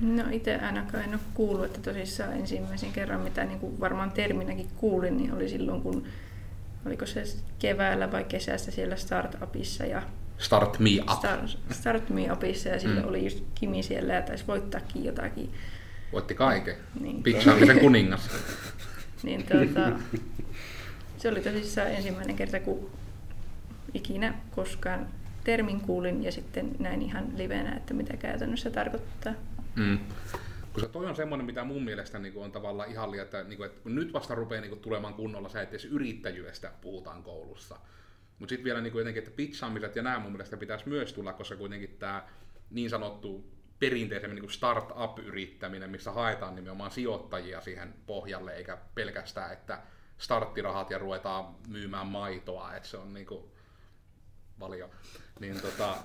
No 0.00 0.24
itse 0.30 0.56
ainakaan 0.56 1.04
en 1.04 1.10
ole 1.10 1.20
kuullut, 1.34 1.64
että 1.64 1.80
tosissaan 1.80 2.32
ensimmäisen 2.32 2.92
kerran, 2.92 3.20
mitä 3.20 3.44
niin 3.44 3.58
kuin 3.60 3.80
varmaan 3.80 4.10
terminäkin 4.10 4.68
kuulin, 4.76 5.16
niin 5.16 5.32
oli 5.32 5.48
silloin, 5.48 5.82
kun 5.82 6.04
oliko 6.86 7.06
se 7.06 7.22
keväällä 7.58 8.12
vai 8.12 8.24
kesässä 8.24 8.70
siellä 8.70 8.96
startupissa 8.96 9.86
ja 9.86 10.02
Start 10.40 10.78
Me 10.78 10.90
Up. 11.02 11.18
Start, 11.18 11.58
start 11.70 12.10
Me 12.10 12.32
Upissa 12.32 12.68
ja 12.68 12.80
sillä 12.80 13.00
mm. 13.00 13.08
oli 13.08 13.24
just 13.24 13.44
Kimi 13.54 13.82
siellä 13.82 14.12
ja 14.12 14.22
taisi 14.22 14.46
voittaakin 14.46 15.04
jotakin. 15.04 15.52
Voitti 16.12 16.34
kaiken. 16.34 16.76
Niin. 17.00 17.22
Pitchaamisen 17.22 17.80
kuningas. 17.86 18.30
niin 19.22 19.46
tuota, 19.46 19.92
se 21.18 21.28
oli 21.28 21.40
tosissaan 21.40 21.90
ensimmäinen 21.90 22.36
kerta, 22.36 22.60
kun 22.60 22.90
ikinä 23.94 24.34
koskaan 24.50 25.06
termin 25.44 25.80
kuulin 25.80 26.24
ja 26.24 26.32
sitten 26.32 26.70
näin 26.78 27.02
ihan 27.02 27.24
livenä, 27.36 27.76
että 27.76 27.94
mitä 27.94 28.16
käytännössä 28.16 28.70
tarkoittaa. 28.70 29.32
Mm. 29.76 29.98
Koska 30.72 30.88
toi 30.88 31.06
on 31.06 31.16
semmoinen, 31.16 31.46
mitä 31.46 31.64
mun 31.64 31.84
mielestä 31.84 32.18
niin 32.18 32.32
on 32.36 32.52
tavallaan 32.52 32.90
ihan 32.90 33.10
liian, 33.10 33.24
että, 33.24 33.42
niin 33.42 33.58
kun 33.82 33.94
nyt 33.94 34.12
vasta 34.12 34.34
rupeaa 34.34 34.60
niin 34.60 34.70
kuin, 34.70 34.80
tulemaan 34.80 35.14
kunnolla 35.14 35.48
sä 35.48 35.62
että 35.62 35.76
yrittäjyydestä 35.90 36.72
puhutaan 36.80 37.22
koulussa. 37.22 37.76
Mutta 38.38 38.50
sitten 38.50 38.64
vielä 38.64 38.80
niin 38.80 38.92
kuin, 38.92 39.00
jotenkin, 39.00 39.22
että 39.22 39.36
pitchaamiset 39.36 39.96
ja 39.96 40.02
nämä 40.02 40.18
mun 40.18 40.32
mielestä 40.32 40.56
pitäisi 40.56 40.88
myös 40.88 41.12
tulla, 41.12 41.32
koska 41.32 41.56
kuitenkin 41.56 41.96
tämä 41.98 42.26
niin 42.70 42.90
sanottu 42.90 43.44
perinteisemmin 43.78 44.42
niin 44.42 44.50
startup-yrittäminen, 44.50 45.90
missä 45.90 46.12
haetaan 46.12 46.54
nimenomaan 46.54 46.90
sijoittajia 46.90 47.60
siihen 47.60 47.94
pohjalle, 48.06 48.52
eikä 48.56 48.78
pelkästään, 48.94 49.52
että 49.52 49.82
starttirahat 50.18 50.90
ja 50.90 50.98
ruvetaan 50.98 51.54
myymään 51.68 52.06
maitoa, 52.06 52.74
että 52.74 52.88
se 52.88 52.96
on 52.96 53.14
niin 53.14 53.26
kuin 53.26 53.44
valio. 54.60 54.90
Niin 55.40 55.60
tota, 55.60 55.96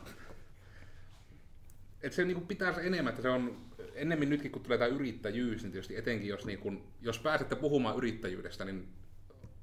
että 2.05 2.15
se 2.15 2.25
niin 2.25 2.35
kuin 2.35 2.47
pitäisi 2.47 2.87
enemmän, 2.87 3.11
että 3.11 3.21
se 3.21 3.29
on 3.29 3.57
ennemmin 3.93 4.29
nytkin 4.29 4.51
kun 4.51 4.61
tulee 4.61 4.77
tämä 4.77 4.87
yrittäjyys, 4.87 5.63
niin 5.63 5.71
tietysti 5.71 5.97
etenkin 5.97 6.29
jos, 6.29 6.45
niin 6.45 6.59
kuin, 6.59 6.83
jos 7.01 7.19
pääsette 7.19 7.55
puhumaan 7.55 7.97
yrittäjyydestä, 7.97 8.65
niin 8.65 8.87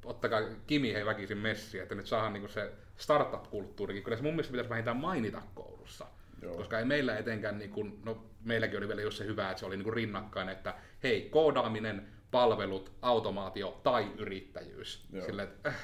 ottakaa 0.04 0.40
Kimi 0.66 0.92
hei 0.92 1.06
väkisin 1.06 1.38
messiä, 1.38 1.82
että 1.82 1.94
nyt 1.94 2.06
saadaan 2.06 2.32
niin 2.32 2.48
se 2.48 2.72
startup-kulttuurikin, 2.96 4.02
kyllä 4.02 4.16
se 4.16 4.22
mun 4.22 4.32
mielestä 4.32 4.50
pitäisi 4.50 4.70
vähintään 4.70 4.96
mainita 4.96 5.42
koulussa. 5.54 6.06
Joo. 6.42 6.56
Koska 6.56 6.78
ei 6.78 6.84
meillä 6.84 7.18
etenkään, 7.18 7.58
niin 7.58 7.70
kuin, 7.70 8.00
no 8.04 8.26
meilläkin 8.44 8.78
oli 8.78 8.88
vielä 8.88 9.02
just 9.02 9.18
se 9.18 9.26
hyvä, 9.26 9.50
että 9.50 9.60
se 9.60 9.66
oli 9.66 9.76
niin 9.76 9.92
rinnakkain, 9.92 10.48
että 10.48 10.74
hei, 11.02 11.28
koodaaminen, 11.30 12.06
palvelut, 12.30 12.92
automaatio 13.02 13.80
tai 13.82 14.12
yrittäjyys. 14.18 15.06
Sille, 15.26 15.42
että, 15.42 15.68
äh, 15.68 15.76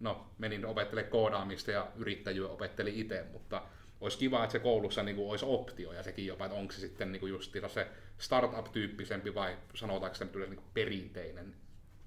no 0.00 0.30
menin 0.38 0.66
opettelemaan 0.66 1.10
koodaamista 1.10 1.70
ja 1.70 1.86
yrittäjyyä 1.96 2.48
opetteli 2.48 3.00
itse, 3.00 3.24
mutta 3.32 3.62
olisi 4.04 4.18
kiva, 4.18 4.44
että 4.44 4.52
se 4.52 4.58
koulussa 4.58 5.02
niin 5.02 5.16
kuin 5.16 5.30
olisi 5.30 5.44
optio 5.48 5.92
ja 5.92 6.02
sekin 6.02 6.26
jopa, 6.26 6.44
että 6.44 6.58
onko 6.58 6.72
se 6.72 6.80
sitten 6.80 7.12
niin 7.12 7.20
kuin 7.20 7.42
se 7.74 7.86
startup-tyyppisempi 8.18 9.34
vai 9.34 9.58
sanotaanko 9.74 10.14
se 10.14 10.24
niin 10.24 10.56
kuin 10.56 10.70
perinteinen 10.74 11.54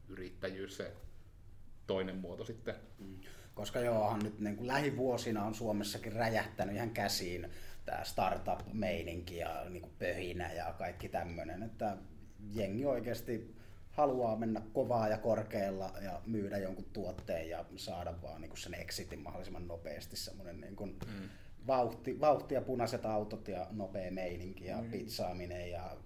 yrittäjyys 0.07 0.77
se 0.77 0.91
toinen 1.88 2.15
muoto 2.15 2.45
sitten. 2.45 2.75
Mm. 2.99 3.19
Koska 3.53 3.79
joo, 3.79 4.17
nyt 4.17 4.39
niin 4.39 4.55
kuin 4.55 4.67
lähivuosina 4.67 5.45
on 5.45 5.55
Suomessakin 5.55 6.13
räjähtänyt 6.13 6.75
ihan 6.75 6.89
käsiin 6.89 7.49
tämä 7.86 8.03
startup-meininki 8.03 9.38
ja 9.38 9.65
niin 9.69 9.81
kuin 9.81 9.93
pöhinä 9.99 10.53
ja 10.53 10.73
kaikki 10.77 11.10
tämmöinen, 11.10 11.63
että 11.63 11.97
jengi 12.53 12.86
oikeasti 12.86 13.55
haluaa 13.91 14.36
mennä 14.36 14.62
kovaa 14.73 15.07
ja 15.07 15.17
korkealla 15.17 15.93
ja 16.01 16.21
myydä 16.25 16.57
jonkun 16.57 16.89
tuotteen 16.93 17.49
ja 17.49 17.65
saada 17.75 18.21
vaan 18.21 18.41
niin 18.41 18.49
kuin 18.49 18.60
sen 18.60 18.73
exitin 18.73 19.19
mahdollisimman 19.19 19.67
nopeasti 19.67 20.15
semmoinen 20.15 20.62
niin 20.62 20.75
kuin, 20.75 20.89
mm 20.89 21.29
vauhti, 21.67 22.19
vauhti 22.19 22.56
ja 22.56 22.62
punaiset 22.62 23.06
autot 23.06 23.47
ja 23.47 23.67
nopea 23.71 24.12
meininki 24.12 24.65
ja 24.65 24.82
mm. 24.82 24.91
pizzaaminen 24.91 25.71
ja 25.71 25.97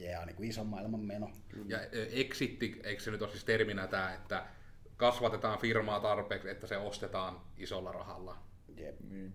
yeah, 0.00 0.26
niin 0.26 0.36
kuin 0.36 0.48
ison 0.48 0.66
maailman 0.66 1.00
meno. 1.00 1.30
Ja 1.66 1.78
exitti, 1.92 2.80
eikö 2.84 3.02
se 3.02 3.10
nyt 3.10 3.22
ole 3.22 3.30
siis 3.30 3.44
terminä 3.44 3.86
tämä, 3.86 4.14
että 4.14 4.46
kasvatetaan 4.96 5.58
firmaa 5.58 6.00
tarpeeksi, 6.00 6.48
että 6.48 6.66
se 6.66 6.76
ostetaan 6.76 7.40
isolla 7.58 7.92
rahalla? 7.92 8.36
Jep. 8.76 9.00
Mm. 9.00 9.32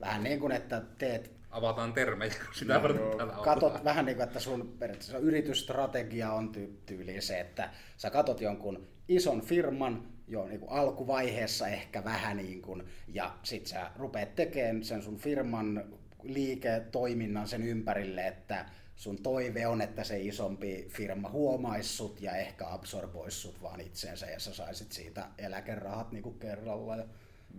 Vähän 0.00 0.22
niin 0.22 0.40
kuin, 0.40 0.52
että 0.52 0.82
teet... 0.98 1.42
Avataan 1.50 1.92
termejä, 1.92 2.34
kun 2.44 2.54
sitä 2.54 2.74
no, 2.74 2.82
varten 2.82 3.02
Katot 3.44 3.84
vähän 3.84 4.04
niin 4.04 4.16
kuin, 4.16 4.26
että 4.26 4.40
sun 4.40 4.76
periaatteessa 4.78 5.18
yritysstrategia 5.18 6.32
on 6.32 6.52
ty- 6.56 6.76
tyyliin 6.86 7.22
se, 7.22 7.40
että 7.40 7.70
sä 7.96 8.10
katot 8.10 8.40
jonkun 8.40 8.88
ison 9.08 9.40
firman, 9.40 10.11
jo 10.28 10.46
niin 10.46 10.60
kuin 10.60 10.72
alkuvaiheessa 10.72 11.68
ehkä 11.68 12.04
vähän 12.04 12.36
niin 12.36 12.62
kuin, 12.62 12.82
ja 13.08 13.34
sit 13.42 13.66
sä 13.66 13.90
rupeat 13.96 14.34
tekemään 14.34 14.84
sen 14.84 15.02
sun 15.02 15.18
firman 15.18 15.84
liiketoiminnan 16.22 17.48
sen 17.48 17.62
ympärille, 17.62 18.26
että 18.26 18.66
sun 18.96 19.22
toive 19.22 19.66
on, 19.66 19.80
että 19.80 20.04
se 20.04 20.20
isompi 20.20 20.86
firma 20.88 21.28
huomaisi 21.28 21.88
sut 21.88 22.20
ja 22.20 22.36
ehkä 22.36 22.68
absorboisi 22.68 23.36
sut 23.36 23.62
vaan 23.62 23.80
itseensä 23.80 24.26
ja 24.26 24.40
sä 24.40 24.54
saisit 24.54 24.92
siitä 24.92 25.28
eläkerahat 25.38 26.12
niin 26.12 26.22
kuin 26.22 26.38
kerralla 26.38 26.96
ja 26.96 27.04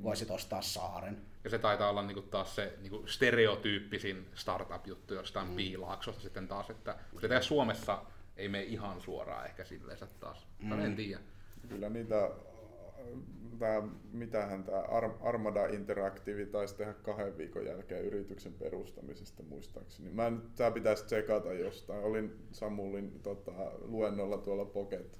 voisit 0.03 0.31
ostaa 0.31 0.61
saaren. 0.61 1.21
Ja 1.43 1.49
se 1.49 1.59
taitaa 1.59 1.89
olla 1.89 2.01
niin 2.01 2.15
kuin 2.15 2.29
taas 2.29 2.55
se 2.55 2.73
niin 2.81 2.89
kuin 2.89 3.07
stereotyyppisin 3.07 4.25
startup-juttu 4.35 5.13
jostain 5.13 5.47
mm. 5.47 5.55
piilaaksosta 5.55 6.21
sitten 6.21 6.47
taas, 6.47 6.69
että 6.69 6.95
kun 7.11 7.21
se 7.21 7.41
Suomessa 7.41 8.01
ei 8.37 8.49
mene 8.49 8.63
ihan 8.63 9.01
suoraan 9.01 9.45
ehkä 9.45 9.63
silleen 9.63 9.97
taas, 10.19 10.47
mm. 10.59 10.71
en 10.81 10.95
tiedä. 10.95 11.19
Kyllä 11.69 11.89
niitä 11.89 12.29
tämä, 13.59 13.83
mitähän 14.11 14.63
tämä 14.63 14.83
Armada 15.21 15.65
Interactive 15.65 16.45
taisi 16.45 16.75
tehdä 16.75 16.93
kahden 16.93 17.37
viikon 17.37 17.65
jälkeen 17.65 18.05
yrityksen 18.05 18.53
perustamisesta 18.53 19.43
muistaakseni. 19.43 20.09
Mä 20.09 20.27
en, 20.27 20.41
tämä 20.55 20.71
pitäisi 20.71 21.05
tsekata 21.05 21.53
jostain. 21.53 22.03
Olin 22.03 22.35
Samulin 22.51 23.19
tota, 23.23 23.51
luennolla 23.81 24.37
tuolla 24.37 24.65
Pocket, 24.65 25.17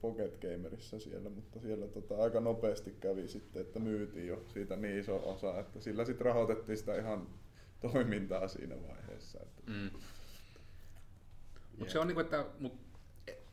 Pocket 0.00 0.38
Gamerissa 0.40 0.98
siellä, 0.98 1.30
mutta 1.30 1.60
siellä 1.60 1.86
tota, 1.86 2.16
aika 2.16 2.40
nopeasti 2.40 2.96
kävi 3.00 3.28
sitten, 3.28 3.62
että 3.62 3.78
myytiin 3.78 4.26
jo 4.26 4.44
siitä 4.52 4.76
niin 4.76 4.98
iso 4.98 5.30
osa, 5.30 5.60
että 5.60 5.80
sillä 5.80 6.04
sitten 6.04 6.26
rahoitettiin 6.26 6.78
sitä 6.78 6.96
ihan 6.98 7.26
toimintaa 7.80 8.48
siinä 8.48 8.76
vaiheessa. 8.88 9.38
Että. 9.42 9.62
Mm. 9.66 9.90
Mutta 11.78 11.92
se 11.92 11.98
on 11.98 12.06
niin 12.06 12.14
kuin, 12.14 12.24
että 12.24 12.46
mut 12.60 12.85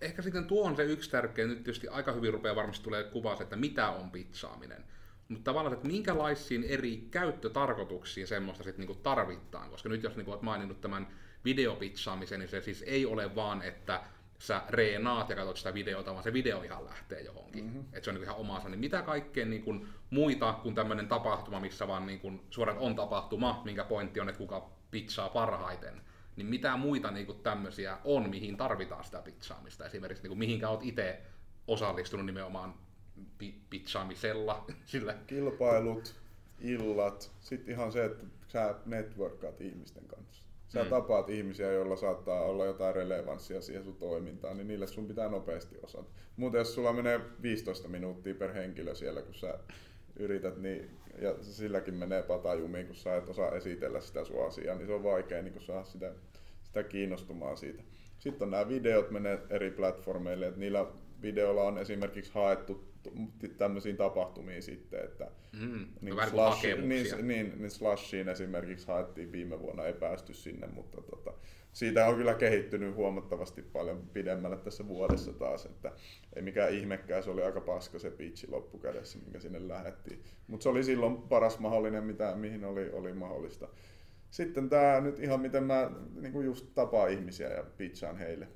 ehkä 0.04 0.22
sitten 0.22 0.46
tuo 0.46 0.68
on 0.68 0.76
se 0.76 0.84
yksi 0.84 1.12
tärkeä, 1.12 1.48
nyt 1.48 1.58
tietysti 1.58 1.88
aika 1.88 2.12
hyvin 2.12 2.34
rupeaa 2.34 2.56
varmasti 2.56 2.84
tulee 2.84 3.04
kuvaa 3.04 3.38
että 3.42 3.56
mitä 3.56 3.90
on 3.90 4.12
pitsaaminen. 4.12 4.84
Mutta 5.28 5.44
tavallaan, 5.44 5.74
että 5.74 5.88
minkälaisiin 5.88 6.64
eri 6.64 7.08
käyttötarkoituksiin 7.12 8.28
semmoista 8.28 8.64
sitten 8.64 8.80
niinku 8.80 9.02
tarvitaan, 9.04 9.70
koska 9.70 9.90
nyt 9.90 10.04
jos 10.04 10.16
niinku 10.16 10.32
olet 10.32 10.42
maininnut 10.42 10.82
tämän 10.82 11.08
videopitsaamisen, 11.46 12.40
niin 12.40 12.50
se 12.50 12.62
siis 12.62 12.84
ei 12.88 13.06
ole 13.06 13.36
vaan, 13.36 13.62
että 13.62 14.02
sä 14.40 14.62
reenaat 14.70 15.30
ja 15.30 15.36
katsot 15.36 15.58
sitä 15.58 15.74
videota, 15.74 16.12
vaan 16.12 16.24
se 16.24 16.34
video 16.34 16.64
ihan 16.64 16.86
lähtee 16.86 17.22
johonkin. 17.22 17.64
Mm-hmm. 17.64 17.82
Että 17.82 18.02
se 18.02 18.10
on 18.10 18.16
niin 18.16 18.24
ihan 18.24 18.36
omansa. 18.36 18.70
Niin 18.70 18.80
mitä 18.80 19.02
kaikkea 19.02 19.46
niin 19.46 19.64
kuin 19.64 19.88
muita 20.10 20.54
kuin 20.54 20.76
tämmöinen 20.76 21.08
tapahtuma, 21.08 21.60
missä 21.60 21.88
vaan 21.88 22.06
niin 22.06 22.20
kuin, 22.20 22.42
suoraan 22.50 22.80
on 22.80 22.96
tapahtuma, 22.96 23.62
minkä 23.66 23.84
pointti 23.84 24.20
on, 24.20 24.30
että 24.30 24.40
kuka 24.40 24.70
pitsaa 24.92 25.30
parhaiten, 25.30 26.02
niin 26.36 26.48
mitä 26.48 26.78
muita 26.78 27.12
niin 27.12 27.26
kuin 27.26 27.40
tämmöisiä 27.40 27.98
on, 28.04 28.30
mihin 28.30 28.58
tarvitaan 28.58 29.04
sitä 29.04 29.22
pitsaamista. 29.22 29.86
Esimerkiksi 29.86 30.24
niin 30.24 30.30
kuin, 30.30 30.40
mihinkä 30.40 30.70
olet 30.70 30.84
itse 30.84 31.22
osallistunut 31.68 32.26
nimenomaan 32.26 32.74
pitsaamisella. 33.70 34.66
Sillä. 34.86 35.18
Kilpailut, 35.28 36.16
illat, 36.60 37.32
sitten 37.40 37.74
ihan 37.74 37.92
se, 37.92 38.06
että 38.06 38.26
sä 38.48 38.76
networkkaat 38.86 39.62
ihmisten 39.62 40.08
kanssa. 40.08 40.44
Sä 40.68 40.84
mm. 40.84 40.90
tapaat 40.90 41.30
ihmisiä, 41.30 41.72
joilla 41.72 41.96
saattaa 41.96 42.42
olla 42.42 42.66
jotain 42.66 42.96
relevanssia 42.96 43.62
siihen 43.62 43.84
sun 43.84 43.96
toimintaan, 43.96 44.58
niin 44.58 44.68
niille 44.68 44.88
sun 44.88 45.08
pitää 45.08 45.30
nopeasti 45.30 45.76
osata. 45.84 46.10
Muuten 46.38 46.60
jos 46.60 46.76
sulla 46.76 46.94
menee 46.94 47.22
15 47.42 47.88
minuuttia 47.88 48.36
per 48.36 48.54
henkilö 48.54 48.96
siellä, 48.96 49.22
kun 49.22 49.34
sä 49.34 49.60
yrität, 50.16 50.58
niin 50.58 50.90
ja 51.22 51.36
silläkin 51.42 51.94
menee 51.94 52.24
patajumiin, 52.24 52.88
kun 52.88 52.96
sä 52.96 53.16
et 53.16 53.30
osaa 53.30 53.52
esitellä 53.52 54.02
sitä 54.02 54.26
sun 54.26 54.48
asiaa, 54.48 54.76
niin 54.76 54.88
se 54.88 54.94
on 54.94 55.04
vaikea 55.04 55.42
niin 55.42 55.62
saada 55.62 55.84
sitä, 55.84 56.12
sitä 56.64 56.84
kiinnostumaan 56.84 57.58
siitä. 57.58 57.84
Sitten 58.18 58.46
on 58.46 58.52
nämä 58.52 58.68
videot 58.68 59.12
menee 59.12 59.40
eri 59.50 59.72
platformeille, 59.72 60.48
että 60.48 60.60
niillä 60.60 60.86
videoilla 61.24 61.64
on 61.64 61.78
esimerkiksi 61.78 62.32
haettu 62.34 62.94
tämmöisiin 63.58 63.98
tapahtumiin 63.98 64.64
sitten, 64.64 65.06
että 65.06 65.32
Mm. 65.62 65.86
niin, 66.02 66.16
slash, 66.30 66.64
niin, 66.64 67.28
niin, 67.28 67.54
niin, 67.58 67.72
Slashiin 67.72 68.30
esimerkiksi 68.30 68.88
haettiin 68.88 69.32
viime 69.32 69.60
vuonna, 69.60 69.86
ei 69.86 69.94
päästy 69.94 70.34
sinne, 70.34 70.68
mutta 70.68 71.02
tota, 71.02 71.34
siitä 71.74 72.08
on 72.08 72.16
kyllä 72.16 72.34
kehittynyt 72.34 72.96
huomattavasti 72.96 73.62
paljon 73.62 74.10
pidemmälle 74.14 74.58
tässä 74.58 74.88
vuodessa 74.88 75.34
taas, 75.34 75.66
että 75.66 75.92
ei 76.36 76.42
mikään 76.42 76.74
ihmekään, 76.74 77.24
se 77.24 77.30
oli 77.30 77.44
aika 77.44 77.62
paska 77.62 78.00
se 78.00 78.12
pitchi 78.12 78.48
loppukädessä, 78.48 79.20
mikä 79.26 79.40
sinne 79.40 79.68
lähettiin. 79.68 80.24
Mutta 80.48 80.64
se 80.64 80.70
oli 80.70 80.84
silloin 80.84 81.18
paras 81.18 81.60
mahdollinen, 81.60 82.04
mitä, 82.04 82.36
mihin 82.36 82.66
oli, 82.66 82.90
oli 82.92 83.14
mahdollista. 83.14 83.68
Sitten 84.30 84.70
tämä 84.70 85.02
nyt 85.02 85.20
ihan 85.20 85.40
miten 85.40 85.64
mä 85.64 85.92
niin 86.22 86.46
just 86.46 86.68
tapaan 86.76 87.12
ihmisiä 87.12 87.48
ja 87.50 87.64
pitchaan 87.78 88.18
heille. 88.18 88.48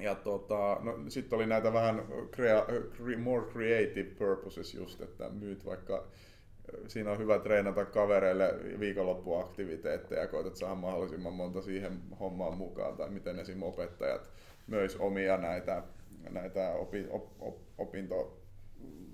Ja 0.00 0.14
tota, 0.14 0.80
no, 0.82 0.98
sitten 1.08 1.36
oli 1.36 1.46
näitä 1.46 1.72
vähän 1.72 2.04
crea, 2.32 2.66
more 3.18 3.46
creative 3.46 4.10
purposes 4.18 4.74
just, 4.74 5.00
että 5.00 5.28
myyt 5.28 5.66
vaikka 5.66 6.06
siinä 6.88 7.10
on 7.10 7.18
hyvä 7.18 7.38
treenata 7.38 7.84
kavereille 7.84 8.54
viikonloppuaktiviteetteja 8.80 10.20
ja 10.20 10.28
koetat 10.28 10.56
saada 10.56 10.74
mahdollisimman 10.74 11.32
monta 11.32 11.62
siihen 11.62 12.00
hommaan 12.20 12.56
mukaan, 12.56 12.96
tai 12.96 13.10
miten 13.10 13.38
esim. 13.38 13.62
opettajat 13.62 14.30
myös 14.66 14.96
omia 14.96 15.36
näitä, 15.36 15.82
näitä 16.30 16.72
opi, 16.72 17.06
op, 17.10 17.26
op, 17.38 17.58
opinto, 17.78 18.40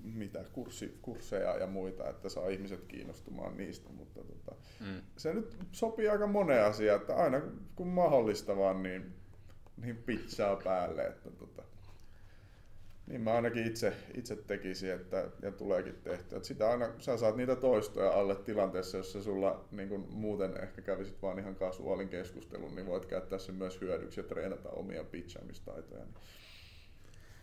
mitä, 0.02 0.44
kurssi, 0.52 0.98
kursseja 1.02 1.56
ja 1.56 1.66
muita, 1.66 2.08
että 2.10 2.28
saa 2.28 2.48
ihmiset 2.48 2.84
kiinnostumaan 2.84 3.56
niistä, 3.56 3.90
mutta 3.92 4.20
tota, 4.24 4.56
mm. 4.80 5.00
se 5.16 5.34
nyt 5.34 5.56
sopii 5.72 6.08
aika 6.08 6.26
moneen 6.26 6.64
asiaan, 6.64 7.00
että 7.00 7.16
aina 7.16 7.40
kun 7.76 7.88
mahdollista 7.88 8.56
vaan, 8.56 8.82
niin, 8.82 9.14
niin 9.76 9.96
pizzaa 9.96 10.56
päälle, 10.56 11.06
että 11.06 11.30
tota, 11.30 11.62
niin 13.06 13.20
mä 13.20 13.32
ainakin 13.32 13.66
itse, 13.66 13.92
itse 14.14 14.36
tekisin, 14.36 14.92
että, 14.92 15.28
ja 15.42 15.52
tuleekin 15.52 15.94
tehtyä. 15.94 16.36
Että 16.36 16.48
sitä 16.48 16.70
aina, 16.70 16.88
sä 16.98 17.16
saat 17.16 17.36
niitä 17.36 17.56
toistoja 17.56 18.10
alle 18.10 18.36
tilanteessa, 18.36 18.96
jossa 18.96 19.22
sulla 19.22 19.64
niin 19.70 19.88
kun 19.88 20.06
muuten 20.10 20.62
ehkä 20.62 20.82
kävisit 20.82 21.22
vaan 21.22 21.38
ihan 21.38 21.56
kasuaalin 21.56 22.08
keskustelun, 22.08 22.74
niin 22.74 22.86
voit 22.86 23.06
käyttää 23.06 23.38
sen 23.38 23.54
myös 23.54 23.80
hyödyksi 23.80 24.20
ja 24.20 24.24
treenata 24.24 24.68
omia 24.68 25.04
pitchaamistaitoja. 25.04 26.04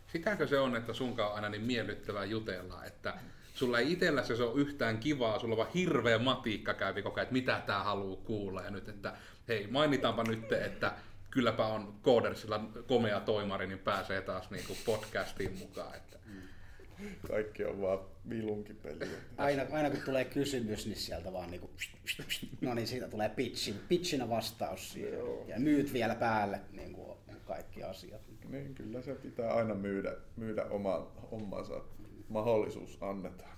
Sitäkö 0.08 0.48
se 0.48 0.60
on, 0.60 0.76
että 0.76 0.93
sunkaan 0.93 1.30
on 1.30 1.36
aina 1.36 1.50
niin 1.50 1.62
miellyttävää 1.62 2.26
jutella, 2.26 2.86
että 2.86 3.13
sulla 3.54 3.80
ei 3.80 3.91
itsellä 3.91 4.24
se 4.24 4.43
ole 4.43 4.62
yhtään 4.62 4.98
kivaa, 4.98 5.39
sulla 5.39 5.54
on 5.54 5.58
vaan 5.58 5.74
hirveä 5.74 6.19
matiikka 6.19 6.74
käypi 6.74 7.02
koko 7.02 7.19
ajan, 7.19 7.24
että 7.24 7.34
mitä 7.34 7.62
tää 7.65 7.84
haluaa 7.84 8.22
kuulla. 8.24 8.62
Ja 8.62 8.72
nyt, 8.72 8.89
että 8.89 9.13
hei, 9.48 9.67
mainitaanpa 9.67 10.24
nyt, 10.24 10.52
että 10.52 10.93
kylläpä 11.34 11.65
on 11.65 11.96
Codersilla 12.04 12.69
komea 12.88 13.19
toimari, 13.19 13.67
niin 13.67 13.80
pääsee 13.80 14.22
taas 14.22 14.52
niin 14.52 14.67
kuin 14.67 14.80
podcastiin 14.86 15.58
mukaan. 15.58 15.96
Että. 15.96 16.19
Kaikki 17.28 17.65
on 17.65 17.82
vaan 17.82 18.00
vilunkipeliä. 18.30 19.08
Aina, 19.38 19.63
aina 19.72 19.89
kun 19.89 20.00
tulee 20.06 20.26
kysymys, 20.26 20.86
niin 20.86 20.96
sieltä 20.96 21.34
vaan 21.34 21.52
niinku, 21.52 21.69
no 22.62 22.74
niin 22.74 22.88
siitä 22.88 23.08
tulee 23.08 23.30
pitchin, 23.30 23.76
pitchinä 23.89 24.30
vastaus 24.30 24.93
siihen. 24.93 25.13
Joo. 25.13 25.46
Ja 25.48 25.60
myyt 25.60 25.93
vielä 25.93 26.15
päälle 26.15 26.60
niin 26.72 26.93
kuin 26.93 27.17
kaikki 27.46 27.84
asiat. 27.84 28.22
Niin, 28.50 28.76
kyllä 28.76 29.02
se 29.02 29.15
pitää 29.15 29.54
aina 29.54 29.76
myydä, 29.76 30.15
myydä 30.36 30.65
oma, 30.65 31.12
omansa 31.32 31.82
mahdollisuus 32.30 32.98
annetaan. 33.02 33.54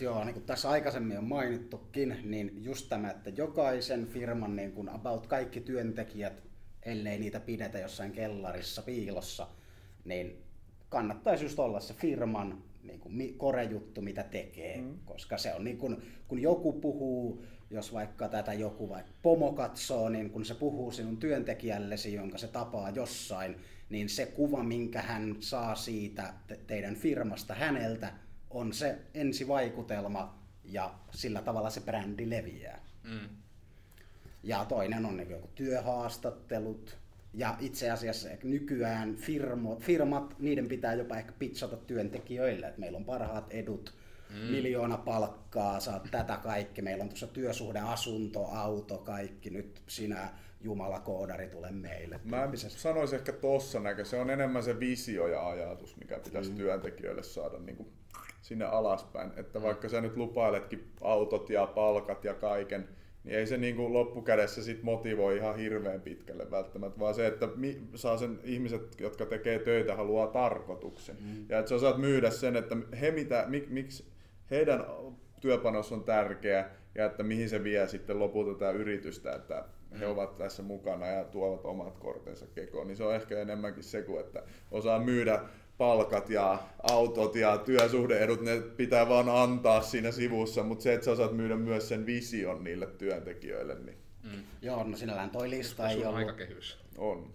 Joo, 0.00 0.24
niin 0.24 0.34
kuin 0.34 0.44
tässä 0.44 0.70
aikaisemmin 0.70 1.18
on 1.18 1.24
mainittukin, 1.24 2.18
niin 2.24 2.64
just 2.64 2.88
tämä, 2.88 3.10
että 3.10 3.30
jokaisen 3.30 4.06
firman 4.06 4.56
niin 4.56 4.72
kuin 4.72 4.88
about 4.88 5.26
kaikki 5.26 5.60
työntekijät 5.60 6.47
ellei 6.88 7.18
niitä 7.18 7.40
pidetä 7.40 7.78
jossain 7.78 8.12
kellarissa 8.12 8.82
piilossa, 8.82 9.48
niin 10.04 10.42
kannattaisi 10.88 11.44
just 11.44 11.58
olla 11.58 11.80
se 11.80 11.94
firman 11.94 12.62
niin 12.82 13.00
kuin 13.00 13.34
korejuttu, 13.38 14.02
mitä 14.02 14.22
tekee, 14.22 14.80
mm. 14.80 14.98
koska 15.04 15.38
se 15.38 15.54
on 15.54 15.64
niin 15.64 15.78
kuin, 15.78 16.02
kun 16.28 16.42
joku 16.42 16.72
puhuu, 16.72 17.44
jos 17.70 17.92
vaikka 17.92 18.28
tätä 18.28 18.52
joku 18.52 18.88
vaikka 18.88 19.12
pomo 19.22 19.52
katsoo, 19.52 20.08
niin 20.08 20.30
kun 20.30 20.44
se 20.44 20.54
puhuu 20.54 20.92
sinun 20.92 21.16
työntekijällesi, 21.16 22.14
jonka 22.14 22.38
se 22.38 22.48
tapaa 22.48 22.90
jossain, 22.90 23.56
niin 23.90 24.08
se 24.08 24.26
kuva, 24.26 24.62
minkä 24.62 25.02
hän 25.02 25.36
saa 25.40 25.74
siitä 25.74 26.34
te- 26.46 26.60
teidän 26.66 26.94
firmasta 26.94 27.54
häneltä, 27.54 28.12
on 28.50 28.72
se 28.72 28.98
ensivaikutelma 29.14 30.38
ja 30.64 30.94
sillä 31.10 31.42
tavalla 31.42 31.70
se 31.70 31.80
brändi 31.80 32.30
leviää. 32.30 32.80
Mm. 33.04 33.28
Ja 34.42 34.64
toinen 34.64 35.06
on 35.06 35.16
niin 35.16 35.30
joku 35.30 35.48
työhaastattelut. 35.54 36.98
Ja 37.34 37.56
itse 37.60 37.90
asiassa 37.90 38.28
nykyään 38.42 39.16
firmo, 39.16 39.76
firmat, 39.80 40.34
niiden 40.38 40.68
pitää 40.68 40.94
jopa 40.94 41.16
ehkä 41.16 41.32
pitsata 41.38 41.76
työntekijöille, 41.76 42.66
että 42.66 42.80
meillä 42.80 42.96
on 42.96 43.04
parhaat 43.04 43.46
edut, 43.50 43.94
mm. 44.30 44.36
miljoona 44.36 44.96
palkkaa, 44.96 45.80
saat 45.80 46.08
tätä 46.10 46.36
kaikki. 46.36 46.82
Meillä 46.82 47.02
on 47.02 47.08
tuossa 47.08 47.26
työsuhde, 47.26 47.78
asunto, 47.78 48.44
auto, 48.44 48.98
kaikki. 48.98 49.50
Nyt 49.50 49.82
sinä 49.86 50.28
jumalakoodari 50.60 51.48
tule 51.48 51.70
meille. 51.70 52.20
Mä 52.24 52.48
sanoisin 52.54 53.18
ehkä 53.18 53.32
tossa 53.32 53.80
näkö, 53.80 54.04
se 54.04 54.20
on 54.20 54.30
enemmän 54.30 54.62
se 54.62 54.80
visio 54.80 55.26
ja 55.26 55.48
ajatus, 55.48 55.96
mikä 55.96 56.18
pitäisi 56.18 56.50
mm. 56.50 56.56
työntekijöille 56.56 57.22
saada 57.22 57.58
niin 57.58 57.76
kuin 57.76 57.88
sinne 58.42 58.64
alaspäin. 58.64 59.30
Että 59.36 59.62
vaikka 59.62 59.88
sä 59.88 60.00
nyt 60.00 60.16
lupailetkin 60.16 60.92
autot 61.00 61.50
ja 61.50 61.66
palkat 61.66 62.24
ja 62.24 62.34
kaiken, 62.34 62.88
niin 63.24 63.38
ei 63.38 63.46
se 63.46 63.56
niin 63.56 63.76
kuin 63.76 63.92
loppukädessä 63.92 64.62
sit 64.62 64.82
motivoi 64.82 65.36
ihan 65.36 65.56
hirveän 65.56 66.00
pitkälle 66.00 66.50
välttämättä, 66.50 67.00
vaan 67.00 67.14
se, 67.14 67.26
että 67.26 67.48
mi, 67.56 67.80
saa 67.94 68.16
sen 68.16 68.40
ihmiset, 68.44 69.00
jotka 69.00 69.26
tekee 69.26 69.58
töitä, 69.58 69.96
haluaa 69.96 70.26
tarkoituksen. 70.26 71.16
Mm. 71.20 71.46
Ja 71.48 71.58
että 71.58 71.68
sä 71.68 71.74
osaat 71.74 71.98
myydä 71.98 72.30
sen, 72.30 72.56
että 72.56 72.76
he 73.00 73.10
mitä, 73.10 73.44
mik, 73.48 73.70
miksi 73.70 74.04
heidän 74.50 74.84
työpanos 75.40 75.92
on 75.92 76.04
tärkeä 76.04 76.70
ja 76.94 77.06
että 77.06 77.22
mihin 77.22 77.48
se 77.48 77.64
vie 77.64 77.88
sitten 77.88 78.18
lopulta 78.18 78.58
tätä 78.58 78.70
yritystä, 78.70 79.34
että 79.34 79.64
he 80.00 80.04
mm. 80.04 80.12
ovat 80.12 80.36
tässä 80.36 80.62
mukana 80.62 81.06
ja 81.06 81.24
tuovat 81.24 81.64
omat 81.64 81.98
kortensa 81.98 82.46
kekoon, 82.46 82.86
niin 82.86 82.96
se 82.96 83.04
on 83.04 83.14
ehkä 83.14 83.38
enemmänkin 83.38 83.82
se 83.82 84.02
kuin, 84.02 84.20
että 84.20 84.42
osaa 84.70 84.98
myydä 84.98 85.40
palkat 85.78 86.30
ja 86.30 86.58
autot 86.82 87.34
ja 87.34 87.58
työsuhdeedut, 87.58 88.40
ne 88.40 88.60
pitää 88.60 89.08
vaan 89.08 89.28
antaa 89.28 89.82
siinä 89.82 90.10
sivussa, 90.10 90.62
mutta 90.62 90.82
se, 90.82 90.94
että 90.94 91.04
sä 91.04 91.10
osaat 91.10 91.36
myydä 91.36 91.56
myös 91.56 91.88
sen 91.88 92.06
vision 92.06 92.64
niille 92.64 92.86
työntekijöille. 92.86 93.74
Niin... 93.74 93.98
Mm. 94.22 94.42
Joo, 94.62 94.84
no 94.84 94.96
sinällään 94.96 95.30
toi 95.30 95.50
lista 95.50 95.90
ei 95.90 96.04
ollut... 96.04 96.14
aika 96.14 96.32
kehys. 96.32 96.78
On. 96.98 97.32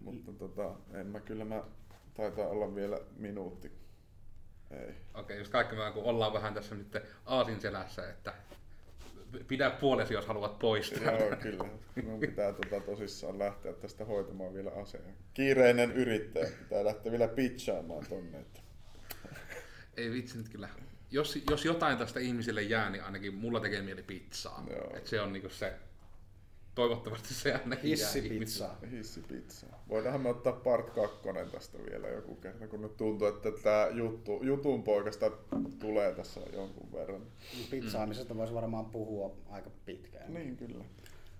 Mutta 0.00 0.32
tota, 0.32 0.74
en 0.94 1.06
mä 1.06 1.20
kyllä, 1.20 1.44
mä 1.44 1.62
taitaa 2.14 2.48
olla 2.48 2.74
vielä 2.74 2.98
minuutti. 3.16 3.72
Ei. 4.70 4.78
Okei, 4.80 4.94
okay, 5.14 5.36
just 5.36 5.52
kaikki 5.52 5.76
me 5.76 5.90
kun 5.94 6.04
ollaan 6.04 6.32
vähän 6.32 6.54
tässä 6.54 6.74
nyt 6.74 6.96
aasin 7.26 7.60
selässä, 7.60 8.10
että 8.10 8.34
pidä 9.48 9.70
puolesi, 9.70 10.14
jos 10.14 10.26
haluat 10.26 10.58
poistaa. 10.58 11.12
Joo, 11.12 11.36
kyllä. 11.42 11.64
Minun 11.94 12.20
pitää 12.20 12.52
tota, 12.52 12.80
tosissaan 12.80 13.38
lähteä 13.38 13.72
tästä 13.72 14.04
hoitamaan 14.04 14.54
vielä 14.54 14.70
aseen. 14.70 15.16
Kiireinen 15.34 15.92
yrittäjä 15.92 16.48
pitää 16.58 16.84
lähteä 16.84 17.12
vielä 17.12 17.28
pitchaamaan 17.28 18.06
tonne. 18.08 18.38
Että. 18.38 18.60
Ei 19.96 20.10
vitsi 20.10 20.38
nyt 20.38 20.48
kyllä. 20.48 20.68
Jos, 21.10 21.38
jos 21.50 21.64
jotain 21.64 21.98
tästä 21.98 22.20
ihmisille 22.20 22.62
jää, 22.62 22.90
niin 22.90 23.04
ainakin 23.04 23.34
mulla 23.34 23.60
tekee 23.60 23.82
mieli 23.82 24.02
pizzaa. 24.02 24.66
Et 24.96 25.06
se 25.06 25.20
on 25.20 25.32
niinku 25.32 25.48
se 25.48 25.72
Toivottavasti 26.76 27.34
se 27.34 27.54
ainakin 27.54 27.90
Hissipizza. 27.90 28.70
Hissipizza. 28.90 29.66
Voidaanhan 29.88 30.20
me 30.20 30.28
ottaa 30.28 30.52
part 30.52 30.90
kakkonen 30.90 31.50
tästä 31.50 31.78
vielä 31.90 32.08
joku 32.08 32.34
kerta, 32.34 32.66
kun 32.66 32.82
nyt 32.82 32.96
tuntuu, 32.96 33.28
että 33.28 33.52
tämä 33.62 33.88
juttu, 33.92 34.42
jutun 34.42 34.82
poikasta 34.82 35.30
tulee 35.78 36.12
tässä 36.12 36.40
jonkun 36.52 36.92
verran. 36.92 37.22
Pizzaamisesta 37.70 38.34
mm. 38.34 38.38
voisi 38.38 38.54
varmaan 38.54 38.86
puhua 38.86 39.36
aika 39.50 39.70
pitkään. 39.86 40.34
Niin, 40.34 40.56
kyllä. 40.56 40.84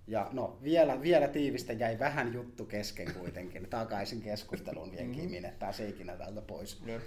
Ja 0.07 0.29
no, 0.33 0.59
vielä, 0.63 1.03
vielä 1.03 1.29
tiivistä 1.29 1.73
jäi 1.73 1.99
vähän 1.99 2.33
juttu 2.33 2.65
kesken 2.65 3.15
kuitenkin. 3.15 3.67
Takaisin 3.71 4.23
keskusteluun 4.23 4.91
vielä 4.91 5.05
mm-hmm. 5.05 5.21
Kimin, 5.21 5.45
että 5.45 5.59
pääsee 5.59 5.89
ikinä 5.89 6.17
täältä 6.17 6.43
pois. 6.43 6.83
Yep. 6.87 7.03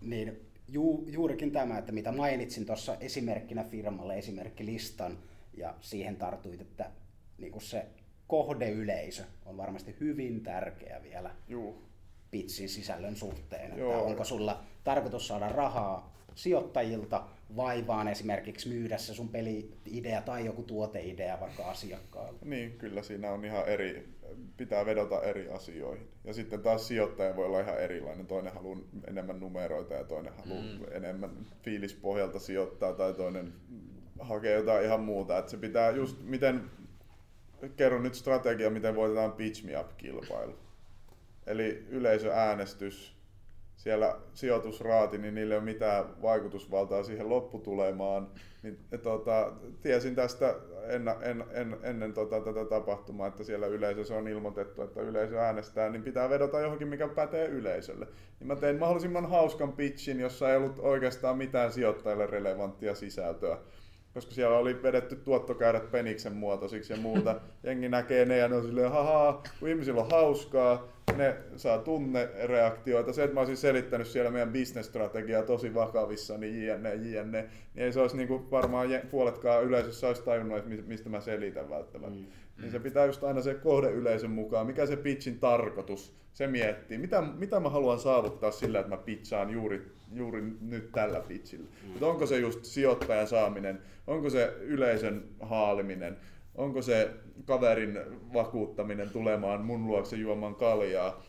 Niin 0.00 0.40
ju, 0.68 1.04
juurikin 1.06 1.52
tämä, 1.52 1.78
että 1.78 1.92
mitä 1.92 2.12
mainitsin 2.12 2.66
tuossa 2.66 2.96
esimerkkinä 3.00 3.64
firmalle, 3.64 4.18
esimerkkilistan, 4.18 5.18
ja 5.56 5.74
siihen 5.80 6.16
tartuit, 6.16 6.60
että 6.60 6.90
niin 7.38 7.52
kuin 7.52 7.62
se 7.62 7.86
kohdeyleisö 8.26 9.22
on 9.46 9.56
varmasti 9.56 9.96
hyvin 10.00 10.42
tärkeä 10.42 11.00
vielä 11.02 11.30
Juu. 11.48 11.82
pitsin 12.30 12.68
sisällön 12.68 13.16
suhteen. 13.16 13.70
Että 13.70 13.86
onko 13.86 14.24
sulla 14.24 14.64
tarkoitus 14.84 15.28
saada 15.28 15.48
rahaa 15.48 16.14
sijoittajilta 16.34 17.26
vai 17.56 17.86
vaan 17.86 18.08
esimerkiksi 18.08 18.68
myydä 18.68 18.98
se 18.98 19.14
sun 19.14 19.28
peliidea 19.28 20.22
tai 20.22 20.44
joku 20.44 20.62
tuoteidea 20.62 21.40
vaikka 21.40 21.70
asiakkaalle? 21.70 22.38
Niin, 22.44 22.72
kyllä 22.72 23.02
siinä 23.02 23.30
on 23.30 23.44
ihan 23.44 23.68
eri, 23.68 24.08
pitää 24.56 24.86
vedota 24.86 25.22
eri 25.22 25.48
asioihin. 25.48 26.08
Ja 26.24 26.34
sitten 26.34 26.60
taas 26.60 26.88
sijoittaja 26.88 27.36
voi 27.36 27.46
olla 27.46 27.60
ihan 27.60 27.80
erilainen. 27.80 28.26
Toinen 28.26 28.52
haluaa 28.52 28.78
enemmän 29.08 29.40
numeroita 29.40 29.94
ja 29.94 30.04
toinen 30.04 30.32
haluaa 30.34 30.62
mm. 30.62 30.84
enemmän 30.90 31.30
fiilispohjalta 31.62 32.38
sijoittaa 32.38 32.92
tai 32.92 33.14
toinen 33.14 33.52
hakee 34.20 34.54
jotain 34.54 34.84
ihan 34.84 35.00
muuta. 35.00 35.38
Että 35.38 35.50
se 35.50 35.56
pitää 35.56 35.90
just, 35.90 36.22
miten 36.22 36.70
kerro 37.76 37.98
nyt 37.98 38.14
strategia, 38.14 38.70
miten 38.70 38.96
voitetaan 38.96 39.32
Pitch 39.32 39.64
Me 39.64 39.80
Up-kilpailu. 39.80 40.54
eli 41.46 41.86
yleisöäänestys, 41.88 43.14
siellä 43.76 44.16
sijoitusraati, 44.34 45.18
niin 45.18 45.34
niillä 45.34 45.54
ei 45.54 45.58
ole 45.58 45.64
mitään 45.64 46.22
vaikutusvaltaa 46.22 47.02
siihen 47.02 47.28
lopputulemaan. 47.28 48.28
Niin, 48.62 48.78
tota, 49.02 49.52
tiesin 49.82 50.14
tästä 50.14 50.54
en, 50.88 51.08
en, 51.22 51.44
en, 51.50 51.76
ennen 51.82 52.12
tota, 52.12 52.40
tätä 52.40 52.64
tapahtumaa, 52.64 53.26
että 53.26 53.44
siellä 53.44 53.66
yleisössä 53.66 54.16
on 54.16 54.28
ilmoitettu, 54.28 54.82
että 54.82 55.00
yleisö 55.00 55.40
äänestää, 55.40 55.90
niin 55.90 56.02
pitää 56.02 56.30
vedota 56.30 56.60
johonkin, 56.60 56.88
mikä 56.88 57.08
pätee 57.08 57.46
yleisölle. 57.46 58.06
Niin 58.40 58.48
mä 58.48 58.56
tein 58.56 58.78
mahdollisimman 58.78 59.30
hauskan 59.30 59.72
pitchin, 59.72 60.20
jossa 60.20 60.50
ei 60.50 60.56
ollut 60.56 60.78
oikeastaan 60.78 61.38
mitään 61.38 61.72
sijoittajille 61.72 62.26
relevanttia 62.26 62.94
sisältöä 62.94 63.58
koska 64.14 64.34
siellä 64.34 64.58
oli 64.58 64.82
vedetty 64.82 65.16
tuottokäyrät 65.16 65.90
peniksen 65.90 66.32
muotoisiksi 66.32 66.92
ja 66.92 66.98
muuta. 66.98 67.40
Jengi 67.64 67.88
näkee 67.88 68.24
ne 68.24 68.36
ja 68.36 68.48
ne 68.48 68.56
on 68.56 68.62
silleen, 68.62 68.90
haha, 68.90 69.42
kun 69.60 69.68
ihmisillä 69.68 70.00
on 70.00 70.10
hauskaa, 70.10 70.88
ne 71.16 71.36
saa 71.56 71.78
tunnereaktioita. 71.78 73.12
Se, 73.12 73.24
että 73.24 73.34
mä 73.34 73.40
olisin 73.40 73.56
selittänyt 73.56 74.06
siellä 74.06 74.30
meidän 74.30 74.52
bisnesstrategiaa 74.52 75.42
tosi 75.42 75.74
vakavissa, 75.74 76.38
niin 76.38 76.66
jne, 76.66 76.94
jne, 76.94 77.42
niin 77.74 77.84
ei 77.84 77.92
se 77.92 78.00
olisi 78.00 78.16
niin 78.16 78.28
kuin 78.28 78.50
varmaan 78.50 78.88
puoletkaan 79.10 79.64
yleisössä 79.64 80.06
olisi 80.06 80.22
tajunnut, 80.22 80.58
että 80.58 80.70
mistä 80.86 81.08
mä 81.08 81.20
selitän 81.20 81.70
välttämättä. 81.70 82.18
Mm. 82.18 82.26
Niin 82.60 82.70
se 82.70 82.78
pitää 82.78 83.06
just 83.06 83.24
aina 83.24 83.42
se 83.42 83.54
kohdeyleisön 83.54 84.30
mukaan, 84.30 84.66
mikä 84.66 84.86
se 84.86 84.96
pitchin 84.96 85.38
tarkoitus, 85.38 86.16
se 86.32 86.46
miettii, 86.46 86.98
mitä, 86.98 87.20
mitä 87.20 87.60
mä 87.60 87.68
haluan 87.68 87.98
saavuttaa 87.98 88.50
sillä, 88.50 88.78
että 88.78 88.90
mä 88.90 88.96
pitchaan 88.96 89.50
juuri, 89.50 89.92
juuri 90.14 90.42
nyt 90.60 90.92
tällä 90.92 91.20
pitchillä. 91.20 91.66
Mm. 91.82 92.02
onko 92.02 92.26
se 92.26 92.38
just 92.38 92.64
sijoittajan 92.64 93.26
saaminen, 93.26 93.78
onko 94.06 94.30
se 94.30 94.54
yleisön 94.60 95.24
haaliminen, 95.40 96.16
onko 96.54 96.82
se 96.82 97.10
kaverin 97.44 97.98
vakuuttaminen 98.32 99.10
tulemaan 99.10 99.64
mun 99.64 99.86
luokse 99.86 100.16
juomaan 100.16 100.54
kaljaa, 100.54 101.22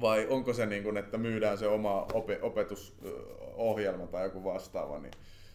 vai 0.00 0.26
onko 0.26 0.52
se 0.52 0.66
niin 0.66 0.82
kuin, 0.82 0.96
että 0.96 1.18
myydään 1.18 1.58
se 1.58 1.66
oma 1.66 2.06
opetusohjelma 2.42 4.06
tai 4.06 4.24
joku 4.24 4.44
vastaava, 4.44 4.98
niin 4.98 5.12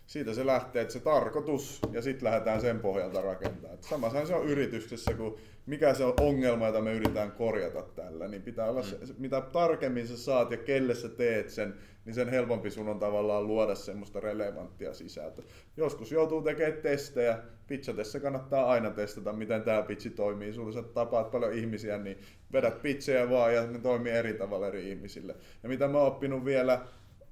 siitä 0.07 0.33
se 0.33 0.45
lähtee, 0.45 0.81
että 0.81 0.93
se 0.93 0.99
tarkoitus 0.99 1.79
ja 1.91 2.01
sitten 2.01 2.25
lähdetään 2.25 2.61
sen 2.61 2.79
pohjalta 2.79 3.21
rakentamaan. 3.21 3.77
Samahan 3.81 4.27
se 4.27 4.35
on 4.35 4.45
yrityksessä, 4.45 5.13
kun 5.13 5.37
mikä 5.69 5.93
se 5.93 6.03
on 6.03 6.13
ongelma, 6.19 6.67
jota 6.67 6.81
me 6.81 6.93
yritetään 6.93 7.31
korjata 7.31 7.81
tällä, 7.81 8.27
niin 8.27 8.41
pitää 8.41 8.69
olla 8.69 8.83
se, 8.83 8.95
mm. 8.95 9.15
mitä 9.17 9.41
tarkemmin 9.41 10.07
sä 10.07 10.17
saat 10.17 10.51
ja 10.51 10.57
kelle 10.57 10.95
sä 10.95 11.09
teet 11.09 11.49
sen, 11.49 11.73
niin 12.05 12.13
sen 12.13 12.29
helpompi 12.29 12.71
sun 12.71 12.89
on 12.89 12.99
tavallaan 12.99 13.47
luoda 13.47 13.75
semmoista 13.75 14.19
relevanttia 14.19 14.93
sisältöä. 14.93 15.45
Joskus 15.77 16.11
joutuu 16.11 16.41
tekemään 16.41 16.81
testejä, 16.81 17.37
pitchatessa 17.67 18.19
kannattaa 18.19 18.71
aina 18.71 18.89
testata, 18.91 19.33
miten 19.33 19.61
tämä 19.61 19.81
pitchi 19.81 20.09
toimii. 20.09 20.53
Sulla 20.53 20.71
sä 20.71 20.83
tapaat 20.83 21.31
paljon 21.31 21.53
ihmisiä, 21.53 21.97
niin 21.97 22.17
vedät 22.53 22.81
pitchejä 22.81 23.29
vaan 23.29 23.55
ja 23.55 23.67
ne 23.67 23.79
toimii 23.79 24.11
eri 24.11 24.33
tavalla 24.33 24.67
eri 24.67 24.89
ihmisille. 24.89 25.35
Ja 25.63 25.69
mitä 25.69 25.87
mä 25.87 25.97
oon 25.97 26.07
oppinut 26.07 26.45
vielä, 26.45 26.81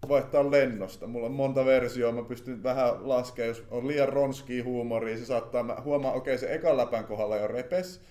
vaihtaa 0.07 0.51
lennosta. 0.51 1.07
Mulla 1.07 1.25
on 1.25 1.31
monta 1.31 1.65
versioa, 1.65 2.11
mä 2.11 2.23
pystyn 2.23 2.63
vähän 2.63 3.09
laskemaan, 3.09 3.47
jos 3.47 3.63
on 3.71 3.87
liian 3.87 4.09
ronski 4.09 4.61
huumoria, 4.61 5.17
se 5.17 5.25
saattaa, 5.25 5.63
mä 5.63 5.77
huomaan, 5.83 6.15
okei 6.15 6.35
okay, 6.35 6.47
se 6.47 6.53
ekan 6.53 6.77
läpän 6.77 7.05
kohdalla 7.05 7.37
jo 7.37 7.47
repes, 7.47 8.01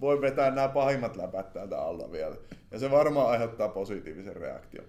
voi 0.00 0.20
vetää 0.20 0.50
nämä 0.50 0.68
pahimmat 0.68 1.16
läpät 1.16 1.52
täältä 1.52 1.78
alla 1.78 2.12
vielä. 2.12 2.36
Ja 2.70 2.78
se 2.78 2.90
varmaan 2.90 3.30
aiheuttaa 3.30 3.68
positiivisen 3.68 4.36
reaktion. 4.36 4.86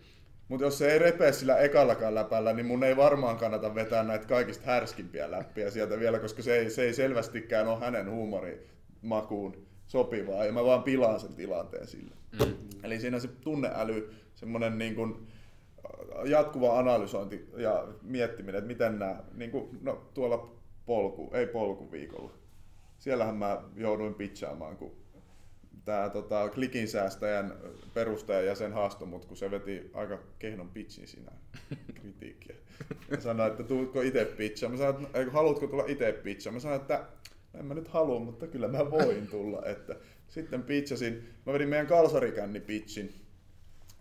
Mutta 0.48 0.66
jos 0.66 0.78
se 0.78 0.92
ei 0.92 1.00
repee 1.00 1.32
sillä 1.32 1.58
ekallakaan 1.58 2.16
läpällä, 2.16 2.54
niin 2.54 2.66
mun 2.66 2.84
ei 2.84 2.98
varmaan 2.98 3.38
kannata 3.38 3.76
vetää 3.76 4.04
näitä 4.04 4.28
kaikista 4.28 4.66
härskimpiä 4.66 5.32
läppiä 5.32 5.72
sieltä 5.72 6.00
vielä, 6.00 6.20
koska 6.20 6.42
se 6.42 6.58
ei, 6.58 6.70
se 6.70 6.84
ei 6.84 6.94
selvästikään 6.94 7.68
ole 7.68 7.80
hänen 7.80 8.12
huumorimakuun 8.12 9.66
sopivaa, 9.88 10.46
ja 10.46 10.52
mä 10.52 10.66
vaan 10.66 10.84
pilaan 10.84 11.20
sen 11.20 11.34
tilanteen 11.34 11.88
sille. 11.88 12.16
Mm. 12.46 12.54
Eli 12.84 13.00
siinä 13.00 13.20
se 13.20 13.28
tunneäly, 13.28 14.14
semmoinen 14.36 14.78
niin 14.78 14.96
kuin, 14.96 15.28
jatkuva 16.26 16.80
analysointi 16.80 17.50
ja 17.58 17.88
miettiminen, 18.02 18.60
että 18.60 18.68
miten 18.68 19.00
nämä, 19.00 19.16
niin 19.34 19.52
kuin, 19.52 19.80
no 19.82 20.02
tuolla 20.14 20.52
polku, 20.86 21.32
ei 21.34 21.48
polkuviikolla, 21.48 22.32
siellähän 23.00 23.36
mä 23.36 23.62
jouduin 23.76 24.14
pitchaamaan, 24.14 24.78
kun 24.78 25.06
tämä 25.86 26.10
tota, 26.10 26.50
klikin 26.50 26.88
säästäjän 26.88 27.54
perustaja 27.94 28.42
ja 28.42 28.56
sen 28.56 28.74
haastoi 28.74 29.08
mut, 29.08 29.26
kun 29.26 29.38
se 29.38 29.52
veti 29.52 29.90
aika 29.94 30.20
kehnon 30.40 30.70
pitchin 30.70 31.08
siinä 31.08 31.32
kritiikkiä. 32.02 32.56
Mä 33.12 33.20
sanoin, 33.20 33.52
että 33.52 33.64
tuutko 33.64 34.02
itse 34.02 34.26
pitchaa. 34.26 34.70
Mä 34.70 34.78
sanoin, 34.78 35.06
että 35.06 35.32
haluatko 35.32 35.68
tulla 35.68 35.84
itse 35.88 36.14
pitchaa? 36.14 36.54
Mä 36.54 36.60
sanoin, 36.60 36.82
että 36.82 37.06
en 37.60 37.66
mä 37.66 37.74
nyt 37.74 37.88
halua, 37.88 38.20
mutta 38.20 38.48
kyllä 38.48 38.68
mä 38.68 38.92
voin 38.92 39.28
tulla. 39.28 39.62
Että 39.66 39.96
sitten 40.28 40.64
pitchasin, 40.64 41.30
mä 41.46 41.54
vedin 41.54 41.70
meidän 41.70 41.88
kalsarikänni 41.88 42.60
pitchin, 42.60 43.14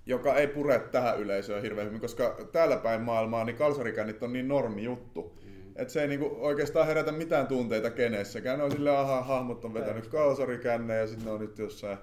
joka 0.06 0.36
ei 0.36 0.46
pure 0.46 0.78
tähän 0.78 1.20
yleisöön 1.20 1.62
hirveän 1.62 1.86
hyvin, 1.86 2.00
koska 2.00 2.48
täällä 2.52 2.76
päin 2.76 3.00
maailmaa 3.00 3.44
niin 3.44 3.56
kalsarikännit 3.56 4.22
on 4.22 4.32
niin 4.32 4.48
normi 4.48 4.84
juttu. 4.84 5.38
Että 5.76 5.92
se 5.92 6.02
ei 6.02 6.08
niinku 6.08 6.36
oikeastaan 6.38 6.86
herätä 6.86 7.12
mitään 7.12 7.46
tunteita 7.46 7.90
kenessäkään. 7.90 8.58
Ne 8.58 8.64
on 8.64 8.72
silleen, 8.72 8.96
aha, 8.96 9.22
hahmot 9.22 9.64
on 9.64 9.74
vetänyt 9.74 10.06
kalsarikänne 10.06 10.96
ja 10.96 11.06
sitten 11.06 11.26
ne 11.26 11.32
on 11.32 11.40
nyt 11.40 11.58
jossain, 11.58 11.98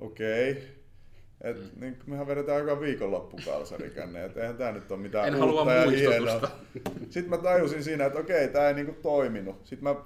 okei. 0.00 0.50
Okay. 0.50 0.62
Et, 1.40 1.56
mm. 1.56 1.80
niin, 1.80 1.98
mehän 2.06 2.26
vedetään 2.26 2.60
joka 2.60 2.80
viikonloppu 2.80 3.38
kalsarikänne, 3.44 4.24
että 4.24 4.40
eihän 4.40 4.56
tää 4.56 4.72
nyt 4.72 4.92
ole 4.92 5.00
mitään 5.00 5.28
en 5.28 5.44
uutta 5.44 5.72
ja 5.72 5.90
hienoa. 5.90 6.48
Sitten 7.10 7.30
mä 7.30 7.38
tajusin 7.38 7.84
siinä, 7.84 8.06
että 8.06 8.18
okei, 8.18 8.48
tää 8.48 8.68
ei 8.68 8.74
niinku 8.74 8.96
toiminut. 9.02 9.66
Sitten 9.66 9.84
mä, 9.84 9.96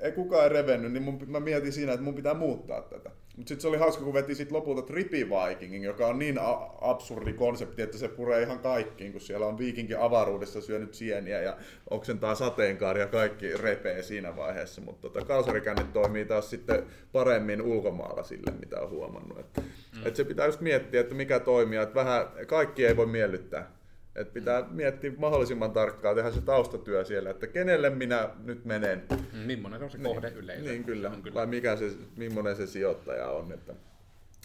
ei 0.00 0.12
kukaan 0.12 0.42
ei 0.42 0.48
revennyt, 0.48 0.92
niin 0.92 1.02
mun, 1.02 1.18
mä 1.26 1.40
mietin 1.40 1.72
siinä, 1.72 1.92
että 1.92 2.04
mun 2.04 2.14
pitää 2.14 2.34
muuttaa 2.34 2.82
tätä. 2.82 3.10
Mutta 3.36 3.48
sitten 3.48 3.62
se 3.62 3.68
oli 3.68 3.76
hauska, 3.76 4.04
kun 4.04 4.14
veti 4.14 4.34
sit 4.34 4.52
lopulta 4.52 4.82
Tripi 4.82 5.28
Vikingin, 5.28 5.82
joka 5.82 6.06
on 6.06 6.18
niin 6.18 6.38
a- 6.38 6.70
absurdi 6.80 7.32
konsepti, 7.32 7.82
että 7.82 7.98
se 7.98 8.08
puree 8.08 8.42
ihan 8.42 8.58
kaikkiin, 8.58 9.12
kun 9.12 9.20
siellä 9.20 9.46
on 9.46 9.58
viikinkin 9.58 9.98
avaruudessa 9.98 10.60
syönyt 10.60 10.94
sieniä 10.94 11.42
ja 11.42 11.56
oksentaa 11.90 12.34
sateenkaari 12.34 13.00
ja 13.00 13.06
kaikki 13.06 13.56
repee 13.56 14.02
siinä 14.02 14.36
vaiheessa. 14.36 14.80
Mutta 14.80 15.02
tota, 15.02 15.24
kalsarikännit 15.24 15.92
toimii 15.92 16.24
taas 16.24 16.50
sitten 16.50 16.82
paremmin 17.12 17.62
ulkomailla 17.62 18.22
sille, 18.22 18.52
mitä 18.60 18.80
on 18.80 18.90
huomannut. 18.90 19.38
Et, 19.38 19.56
mm. 19.56 20.06
et 20.06 20.16
se 20.16 20.24
pitää 20.24 20.46
just 20.46 20.60
miettiä, 20.60 21.00
että 21.00 21.14
mikä 21.14 21.40
toimii, 21.40 21.78
että 21.78 21.94
vähän 21.94 22.26
kaikki 22.46 22.86
ei 22.86 22.96
voi 22.96 23.06
miellyttää. 23.06 23.79
Et 24.14 24.32
pitää 24.32 24.66
miettiä 24.70 25.12
mahdollisimman 25.18 25.72
tarkkaan, 25.72 26.16
tehdä 26.16 26.30
se 26.30 26.40
taustatyö 26.40 27.04
siellä, 27.04 27.30
että 27.30 27.46
kenelle 27.46 27.90
minä 27.90 28.30
nyt 28.44 28.64
menen. 28.64 29.02
Mm, 29.32 29.38
millainen 29.38 29.82
on 29.82 29.90
se 29.90 29.98
kohde 29.98 30.30
niin, 30.30 30.38
yleisö? 30.38 30.70
Niin 30.70 30.84
kyllä, 30.84 31.12
kyllä. 31.22 31.34
vai 31.34 31.46
mikä 31.46 31.76
se, 31.76 31.90
millainen 32.16 32.56
se 32.56 32.66
sijoittaja 32.66 33.28
on. 33.28 33.52
Että, 33.52 33.74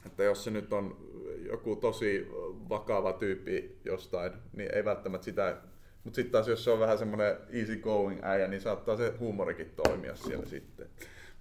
että 0.06 0.24
jos 0.24 0.44
se 0.44 0.52
nyt 0.52 0.74
on 0.74 0.98
joku 1.46 1.76
tosi 1.76 2.28
vakava 2.70 3.14
tyyppi 3.14 3.78
jostain, 3.86 4.32
niin 4.54 4.76
ei 4.76 4.86
välttämättä 4.86 5.26
sitä 5.26 5.58
mutta 6.06 6.16
sitten 6.16 6.32
taas 6.32 6.48
jos 6.48 6.64
se 6.64 6.72
on 6.72 6.80
vähän 6.80 6.98
semmoinen 6.98 7.38
easy 7.54 7.76
going 7.76 8.20
äijä, 8.24 8.48
niin 8.48 8.62
saattaa 8.62 8.98
se 8.98 9.14
huumorikin 9.20 9.72
toimia 9.76 10.16
siellä 10.16 10.46
sitten. 10.46 10.88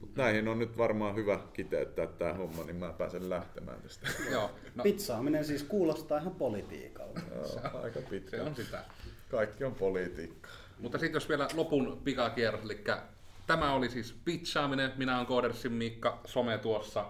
Mut 0.01 0.17
näihin 0.17 0.49
on 0.49 0.59
nyt 0.59 0.79
varmaan 0.79 1.17
hyvä 1.17 1.41
kiteyttää 1.53 2.07
tämä 2.07 2.35
homma, 2.35 2.65
niin 2.65 2.77
mä 2.77 2.93
pääsen 2.93 3.31
lähtemään 3.31 3.83
tästä. 3.83 4.09
Joo, 4.31 4.51
no. 4.75 4.83
Pizzaaminen 4.83 5.45
siis 5.45 5.63
kuulostaa 5.63 6.19
ihan 6.19 6.35
politiikalta. 6.35 7.21
Joo, 7.35 7.83
aika 7.83 8.01
pitkä. 8.11 8.37
Se 8.37 8.43
on 8.43 8.57
sitä. 8.57 8.85
Kaikki 9.31 9.65
on 9.65 9.75
politiikkaa. 9.75 10.53
Mutta 10.79 10.99
sitten 10.99 11.17
jos 11.17 11.29
vielä 11.29 11.49
lopun 11.55 12.01
pikakierros, 12.05 12.65
eli 12.65 12.85
tämä 13.47 13.73
oli 13.73 13.91
siis 13.91 14.13
pitchaaminen. 14.25 14.93
Minä 14.97 15.17
olen 15.17 15.27
Koodersin 15.27 15.73
Mikka, 15.73 16.21
some 16.25 16.59
tuossa 16.59 17.07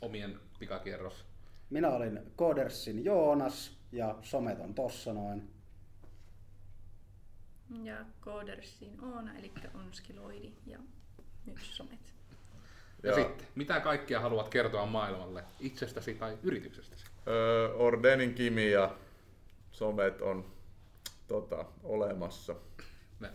omien 0.00 0.40
pikakierros. 0.58 1.24
Minä 1.70 1.90
olin 1.90 2.20
Koodersin 2.36 3.04
Joonas 3.04 3.76
ja 3.92 4.18
somet 4.22 4.60
on 4.60 4.74
tossa 4.74 5.12
noin. 5.12 5.50
Ja 7.82 8.04
Koodersin 8.20 9.04
Oona, 9.04 9.38
eli 9.38 9.52
Onskiloidi 9.74 10.52
ja 10.66 10.78
nyt 11.46 11.58
somet. 11.62 12.13
Ja, 13.04 13.10
ja 13.10 13.14
sitten, 13.16 13.46
mitä 13.54 13.80
kaikkia 13.80 14.20
haluat 14.20 14.48
kertoa 14.48 14.86
maailmalle 14.86 15.44
itsestäsi 15.60 16.14
tai 16.14 16.38
yrityksestäsi? 16.42 17.04
Öö, 17.26 17.72
Ordenin 17.74 18.34
Kimi 18.34 18.70
ja 18.70 18.96
somet 19.70 20.22
on 20.22 20.44
tota, 21.28 21.64
olemassa. 21.82 22.54
Ne. 23.20 23.30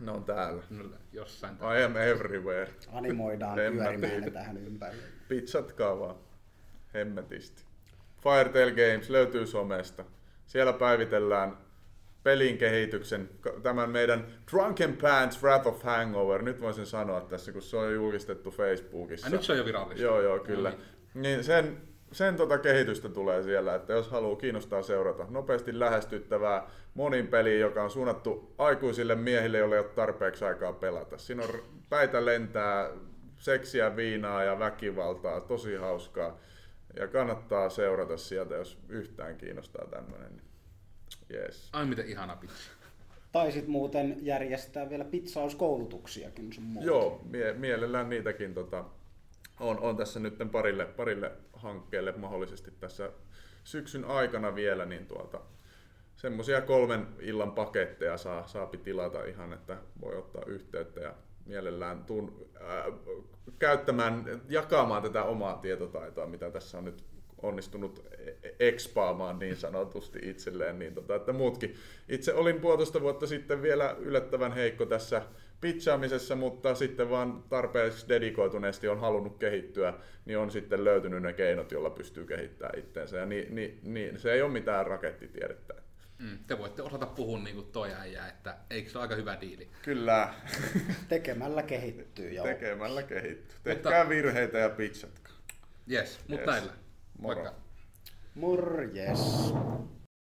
ne 0.00 0.10
on 0.10 0.24
täällä. 0.24 0.62
No, 0.70 0.84
jossain 1.12 1.56
täällä. 1.56 1.78
I 1.78 1.84
am 1.84 1.96
everywhere. 1.96 2.70
Animoidaan 2.92 3.54
pyörimään 3.54 4.32
tähän 4.32 4.56
ympärille. 4.56 5.04
Pizzatkaa 5.28 5.98
vaan. 5.98 6.16
Hemmetisti. 6.94 7.62
Firetail 8.22 8.70
Games 8.70 9.10
löytyy 9.10 9.46
somesta. 9.46 10.04
Siellä 10.46 10.72
päivitellään 10.72 11.56
pelin 12.24 12.58
kehityksen, 12.58 13.30
tämän 13.62 13.90
meidän 13.90 14.26
Drunken 14.50 14.96
Pants 14.96 15.42
Wrath 15.42 15.66
of 15.66 15.82
Hangover, 15.82 16.42
nyt 16.42 16.60
voisin 16.60 16.86
sanoa 16.86 17.20
tässä, 17.20 17.52
kun 17.52 17.62
se 17.62 17.76
on 17.76 17.94
julkistettu 17.94 18.50
Facebookissa. 18.50 19.26
Ja 19.26 19.30
nyt 19.30 19.42
se 19.42 19.52
on 19.52 19.58
jo 19.58 19.64
virallista. 19.64 20.02
Joo, 20.02 20.20
joo, 20.20 20.38
kyllä. 20.38 20.70
No 20.70 20.76
niin. 20.76 21.22
niin 21.22 21.44
sen, 21.44 21.76
sen 22.12 22.36
tota 22.36 22.58
kehitystä 22.58 23.08
tulee 23.08 23.42
siellä, 23.42 23.74
että 23.74 23.92
jos 23.92 24.08
haluaa 24.08 24.36
kiinnostaa 24.36 24.82
seurata 24.82 25.26
nopeasti 25.30 25.78
lähestyttävää 25.78 26.70
monin 26.94 27.26
peliä, 27.26 27.58
joka 27.58 27.82
on 27.82 27.90
suunnattu 27.90 28.54
aikuisille 28.58 29.14
miehille, 29.14 29.58
joille 29.58 29.74
ei 29.74 29.80
ole 29.80 29.88
tarpeeksi 29.88 30.44
aikaa 30.44 30.72
pelata. 30.72 31.18
Siinä 31.18 31.42
on 31.42 31.50
päitä 31.88 32.24
lentää, 32.24 32.90
seksiä, 33.36 33.96
viinaa 33.96 34.44
ja 34.44 34.58
väkivaltaa, 34.58 35.40
tosi 35.40 35.76
hauskaa. 35.76 36.38
ja 36.96 37.08
kannattaa 37.08 37.68
seurata 37.68 38.16
sieltä, 38.16 38.54
jos 38.54 38.78
yhtään 38.88 39.36
kiinnostaa 39.36 39.86
tämmöinen. 39.86 40.42
Yes. 41.34 41.70
Ai 41.72 41.86
miten 41.86 42.08
ihana 42.08 42.36
pitsi. 42.36 42.70
Taisit 43.32 43.66
muuten 43.66 44.16
järjestää 44.20 44.90
vielä 44.90 45.04
pizzauskoulutuksiakin 45.04 46.52
sun 46.52 46.64
muuta. 46.64 46.86
Joo, 46.86 47.20
mie- 47.24 47.52
mielellään 47.52 48.08
niitäkin 48.08 48.54
tota, 48.54 48.84
on, 49.60 49.78
on 49.80 49.96
tässä 49.96 50.20
nyt 50.20 50.34
parille, 50.52 50.86
parille 50.86 51.32
hankkeelle 51.52 52.12
mahdollisesti 52.12 52.70
tässä 52.70 53.10
syksyn 53.64 54.04
aikana 54.04 54.54
vielä, 54.54 54.84
niin 54.84 55.06
tuota, 55.06 55.40
semmoisia 56.16 56.60
kolmen 56.60 57.06
illan 57.20 57.52
paketteja 57.52 58.16
saa, 58.16 58.46
saapi 58.46 58.78
tilata 58.78 59.24
ihan, 59.24 59.52
että 59.52 59.76
voi 60.00 60.16
ottaa 60.16 60.42
yhteyttä 60.46 61.00
ja 61.00 61.14
mielellään 61.46 62.04
tuun 62.04 62.48
ää, 62.60 62.84
käyttämään, 63.58 64.42
jakamaan 64.48 65.02
tätä 65.02 65.24
omaa 65.24 65.56
tietotaitoa, 65.56 66.26
mitä 66.26 66.50
tässä 66.50 66.78
on 66.78 66.84
nyt 66.84 67.04
onnistunut 67.44 68.06
ekspaamaan 68.60 69.38
niin 69.38 69.56
sanotusti 69.56 70.18
itselleen, 70.22 70.78
niin 70.78 70.94
tota, 70.94 71.14
että 71.14 71.32
muutkin. 71.32 71.74
Itse 72.08 72.34
olin 72.34 72.60
puolitoista 72.60 73.00
vuotta 73.00 73.26
sitten 73.26 73.62
vielä 73.62 73.96
yllättävän 73.98 74.52
heikko 74.52 74.86
tässä 74.86 75.22
pitchaamisessa, 75.60 76.36
mutta 76.36 76.74
sitten 76.74 77.10
vaan 77.10 77.42
tarpeeksi 77.48 78.08
dedikoituneesti 78.08 78.88
on 78.88 79.00
halunnut 79.00 79.38
kehittyä, 79.38 79.94
niin 80.24 80.38
on 80.38 80.50
sitten 80.50 80.84
löytynyt 80.84 81.22
ne 81.22 81.32
keinot, 81.32 81.72
joilla 81.72 81.90
pystyy 81.90 82.26
kehittämään 82.26 82.78
itseensä. 82.78 83.16
Ja 83.16 83.26
niin, 83.26 83.54
niin, 83.54 83.78
niin, 83.82 84.18
se 84.18 84.32
ei 84.32 84.42
ole 84.42 84.50
mitään 84.52 84.86
rakettitiedettä. 84.86 85.74
Mm, 86.18 86.38
te 86.46 86.58
voitte 86.58 86.82
osata 86.82 87.06
puhua 87.06 87.38
niin 87.38 87.56
kuin 87.56 87.66
toi 87.72 87.92
äijä, 87.94 88.26
että 88.28 88.56
eikö 88.70 88.90
se 88.90 88.98
ole 88.98 89.02
aika 89.02 89.14
hyvä 89.14 89.38
diili? 89.40 89.68
Kyllä, 89.82 90.34
Tekemällä 91.08 91.62
kehittyy. 91.62 92.32
Joo. 92.32 92.46
tekemällä 92.46 93.02
kehittyy. 93.02 93.56
Tehkää 93.64 94.08
virheitä 94.08 94.58
ja 94.58 94.68
pitchatkaa. 94.70 95.32
Yes, 95.90 96.20
mutta 96.28 96.52
Yes. 96.52 96.62
näillä. 96.62 96.83
Moro. 97.18 97.40
Moikka. 97.40 97.54
Morjes. 98.34 99.52